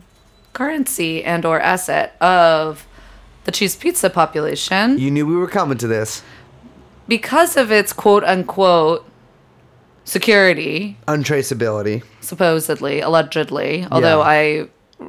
[0.52, 2.86] currency and or asset of
[3.44, 6.22] the cheese pizza population You knew we were coming to this.
[7.08, 9.04] because of its quote unquote
[10.04, 12.02] security, Untraceability.
[12.20, 14.26] supposedly, allegedly, although Yeah.
[14.28, 14.68] I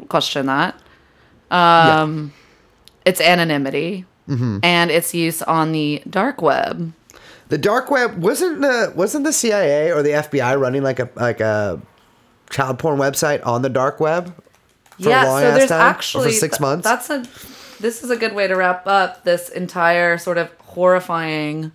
[0.09, 0.75] question that.
[1.49, 2.33] Um,
[3.05, 4.05] Its anonymity
[4.63, 6.93] and its use on the dark web.
[7.49, 11.41] The dark web wasn't the wasn't the CIA or the FBI running like a like
[11.41, 11.81] a
[12.49, 14.33] child porn website on the dark web
[15.01, 15.95] for a long ass time?
[16.21, 16.83] Or for six th- months.
[16.85, 17.25] That's a.
[17.81, 21.71] This is a good way to wrap up this entire sort of horrifying,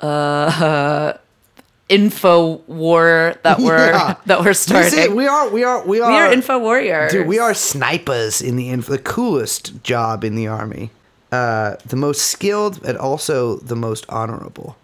[0.00, 1.14] uh,
[1.88, 4.14] info war that we're Yeah.
[4.26, 5.14] that we're starting.
[5.16, 7.12] we are we are we are we are info warriors.
[7.12, 10.90] Dude, we are snipers in the inf- the coolest job in the army.
[11.32, 14.76] Uh, the most skilled and also the most honorable.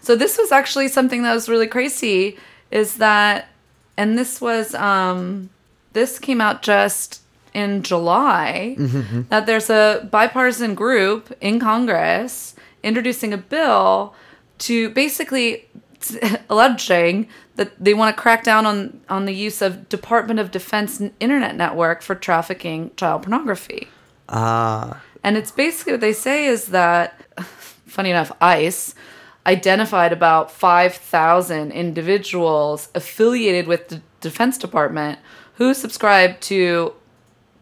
[0.00, 2.36] So this was actually something that was really crazy
[2.70, 3.48] is that
[3.96, 5.50] and this was um
[5.92, 7.20] this came out just
[7.54, 8.74] in July
[9.30, 14.14] that there's a bipartisan group in Congress introducing a bill
[14.58, 15.68] to basically
[16.50, 21.00] alleging that they want to crack down on on the use of Department of Defense
[21.20, 23.88] internet network for trafficking child pornography.
[24.28, 27.24] Ah, And it's basically what they say is that,
[27.86, 28.94] funny enough, ICE
[29.46, 35.18] identified about 5,000 individuals affiliated with the Defense Department
[35.54, 36.94] who subscribe to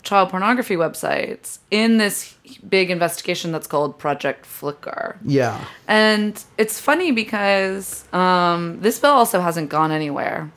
[0.02, 2.34] child pornography websites in this
[2.68, 5.18] big investigation that's called Project Flicker.
[5.24, 5.64] yeah.
[5.86, 10.50] And it's funny because um, this bill also hasn't gone anywhere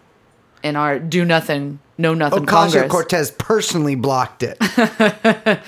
[0.63, 2.91] in our do nothing, know nothing Ocasio Congress.
[2.91, 4.57] Cortez personally blocked it.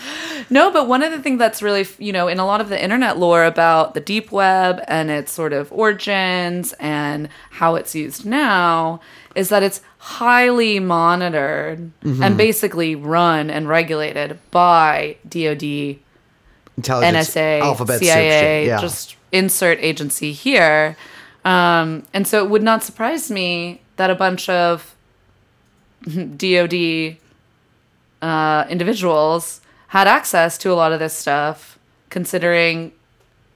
[0.49, 2.81] No, but one of the things that's really, you know, in a lot of the
[2.81, 8.25] internet lore about the deep web and its sort of origins and how it's used
[8.25, 9.01] now
[9.35, 12.23] is that it's highly monitored Mm-hmm.
[12.23, 15.97] and basically run and regulated by DoD,
[16.77, 18.67] Intelligence, NSA, alphabet CIA.
[18.67, 18.79] Yeah.
[18.79, 20.95] just insert agency here.
[21.43, 24.95] Um, and so it would not surprise me that a bunch of
[26.05, 27.17] DoD
[28.21, 31.77] uh, individuals had access to a lot of this stuff,
[32.09, 32.91] considering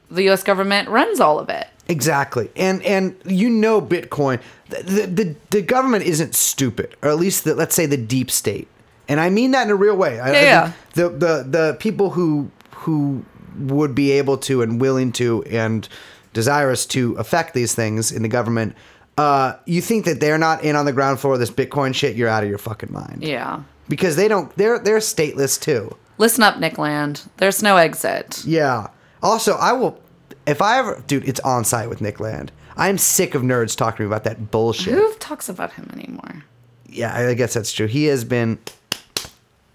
[0.09, 0.43] the U.S.
[0.43, 1.67] government runs all of it.
[1.91, 4.39] Exactly, and and you know Bitcoin,
[4.69, 8.69] the the, the, government isn't stupid, or at least the, let's say the deep state,
[9.09, 10.19] and I mean that in a real way.
[10.21, 13.25] I- Yeah, The the the people who who
[13.59, 15.87] would be able to and willing to and
[16.31, 18.73] desirous to affect these things in the government.
[19.17, 22.15] Uh, you think that they're not in on the ground floor of this Bitcoin shit?
[22.15, 23.21] You're out of your fucking mind.
[23.21, 23.63] Yeah.
[23.89, 24.55] Because they don't.
[24.55, 25.93] They're they're stateless too.
[26.17, 27.23] Listen up, Nick Land.
[27.37, 28.43] There's no exit.
[28.45, 28.87] Yeah.
[29.21, 29.99] Also, I will.
[30.47, 32.51] If I ever, dude, it's on site with Nick Land.
[32.77, 34.93] I'm sick of nerds talking to me about that bullshit.
[34.93, 36.43] Who talks about him anymore?
[36.89, 37.87] yeah, I guess that's true.
[37.87, 38.59] He has been.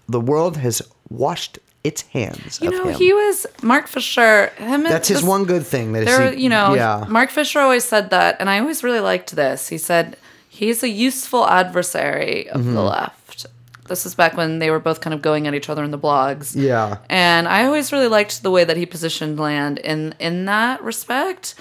[0.09, 2.59] The world has washed its hands.
[2.61, 4.47] You know, he was Mark Fisher.
[4.57, 4.81] Him.
[4.81, 5.93] and That's his this- one good thing.
[5.93, 7.05] That There, he, you know, yeah.
[7.09, 9.67] Mark Fisher always said that, and I always really liked this.
[9.69, 10.15] He said
[10.49, 12.73] he's a useful adversary of Mm-hmm.
[12.73, 13.26] the left.
[13.87, 15.97] This is back when they were both kind of going at each other in the
[15.99, 16.55] blogs.
[16.55, 16.97] Yeah.
[17.09, 21.55] And I always really liked the way that he positioned Land in in that respect.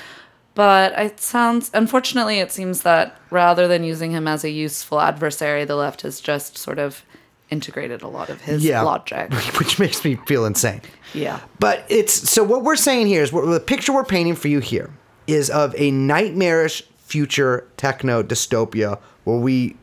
[0.54, 5.64] But it sounds unfortunately it seems that rather than using him as a useful adversary,
[5.64, 7.04] the left has just sort of
[7.50, 8.82] integrated a lot of his Yeah.
[8.82, 9.32] logic.
[9.58, 10.80] which makes me feel insane.
[11.14, 11.40] Yeah.
[11.60, 14.60] But it's so what we're saying here is what the picture we're painting for you
[14.60, 14.90] here
[15.26, 19.76] is of a nightmarish future techno dystopia where we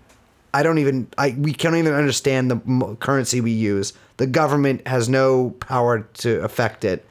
[0.53, 3.93] I don't even I we can't even understand the m- currency we use.
[4.17, 7.05] The government has no power to affect it.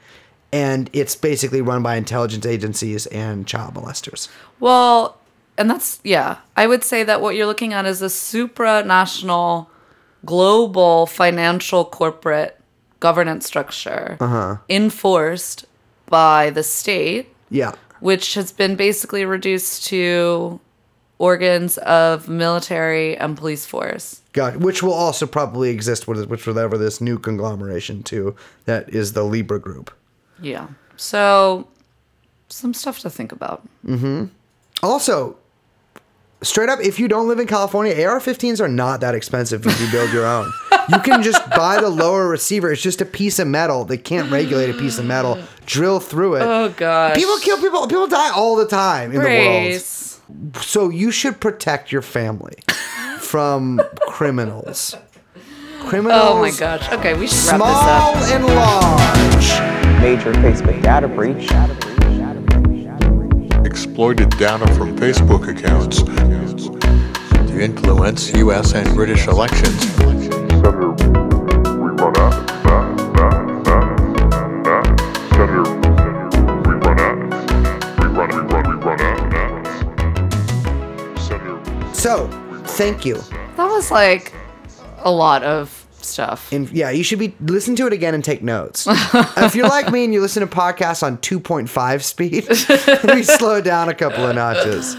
[0.51, 4.29] And it's basically run by intelligence agencies and child molesters.
[4.59, 5.17] Well,
[5.57, 6.37] and that's yeah.
[6.55, 9.67] I would say that what you're looking at is a supranational,
[10.25, 12.59] global financial corporate
[12.99, 14.57] governance structure uh-huh.
[14.69, 15.65] enforced
[16.05, 17.73] by the state, Yeah.
[17.99, 20.59] which has been basically reduced to
[21.19, 24.21] organs of military and police force.
[24.33, 28.35] Got which will also probably exist with which whatever this new conglomeration too
[28.65, 29.91] that is the Libra group.
[30.41, 30.67] Yeah.
[30.95, 31.67] So,
[32.49, 33.67] some stuff to think about.
[33.85, 34.25] Mm-hmm.
[34.81, 35.37] Also,
[36.41, 39.91] straight up, if you don't live in California, AR-15s are not that expensive if you
[39.91, 40.51] build your own.
[40.89, 42.71] you can just buy the lower receiver.
[42.71, 43.85] It's just a piece of metal.
[43.85, 45.39] They can't regulate a piece of metal.
[45.65, 46.43] Drill through it.
[46.43, 47.15] Oh god.
[47.15, 47.87] People kill people.
[47.87, 49.81] People die all the time in Grace.
[49.81, 50.12] the world.
[50.61, 52.55] So you should protect your family
[53.19, 54.95] from criminals.
[55.81, 56.21] Criminals.
[56.23, 56.89] Oh my gosh.
[56.91, 58.35] Okay, we should wrap Small this up.
[58.35, 60.01] and large.
[60.01, 61.49] Major Facebook data breach.
[63.65, 68.73] exploited data from Facebook accounts to influence U.S.
[68.73, 69.81] and British elections.
[69.95, 72.42] Senator, we run ads.
[82.03, 82.27] So,
[82.65, 83.15] thank you.
[83.55, 84.33] That was like
[85.03, 86.51] a lot of stuff.
[86.51, 88.85] And yeah, you should be listen to it again and take notes.
[88.89, 92.45] if you're like me and you listen to podcasts on 2.5 speed,
[93.15, 94.97] we slow down a couple of notches.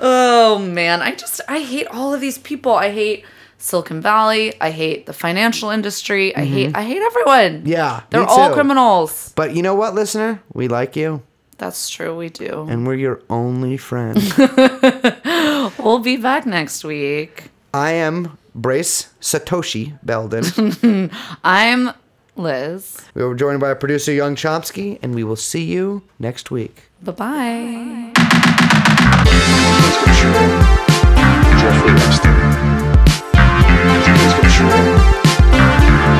[0.00, 2.74] Oh man, I just I hate all of these people.
[2.74, 3.24] I hate
[3.58, 4.54] Silicon Valley.
[4.60, 6.32] I hate the financial industry.
[6.36, 7.62] I hate I hate everyone.
[7.62, 7.66] Mm-hmm.
[7.66, 9.32] Yeah, They're all criminals.
[9.34, 10.40] But you know what, listener?
[10.52, 11.24] We like you,
[11.58, 12.66] that's true, we do.
[12.68, 14.20] And we're your only friend.
[15.78, 17.50] we'll be back next week.
[17.72, 21.10] I am Brace Satoshi Belden.
[21.44, 21.90] I'm
[22.36, 23.00] Liz.
[23.14, 26.84] We were joined by our producer, Young Chomsky, and we will see you next week.
[27.02, 28.12] Bye bye.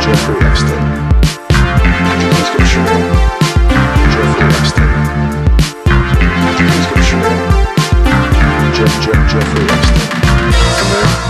[0.00, 0.86] Jeffrey Epstein.
[4.12, 4.95] Jeffrey Epstein.
[8.72, 9.00] Jeff.
[9.28, 11.25] Jeffrey Epstein.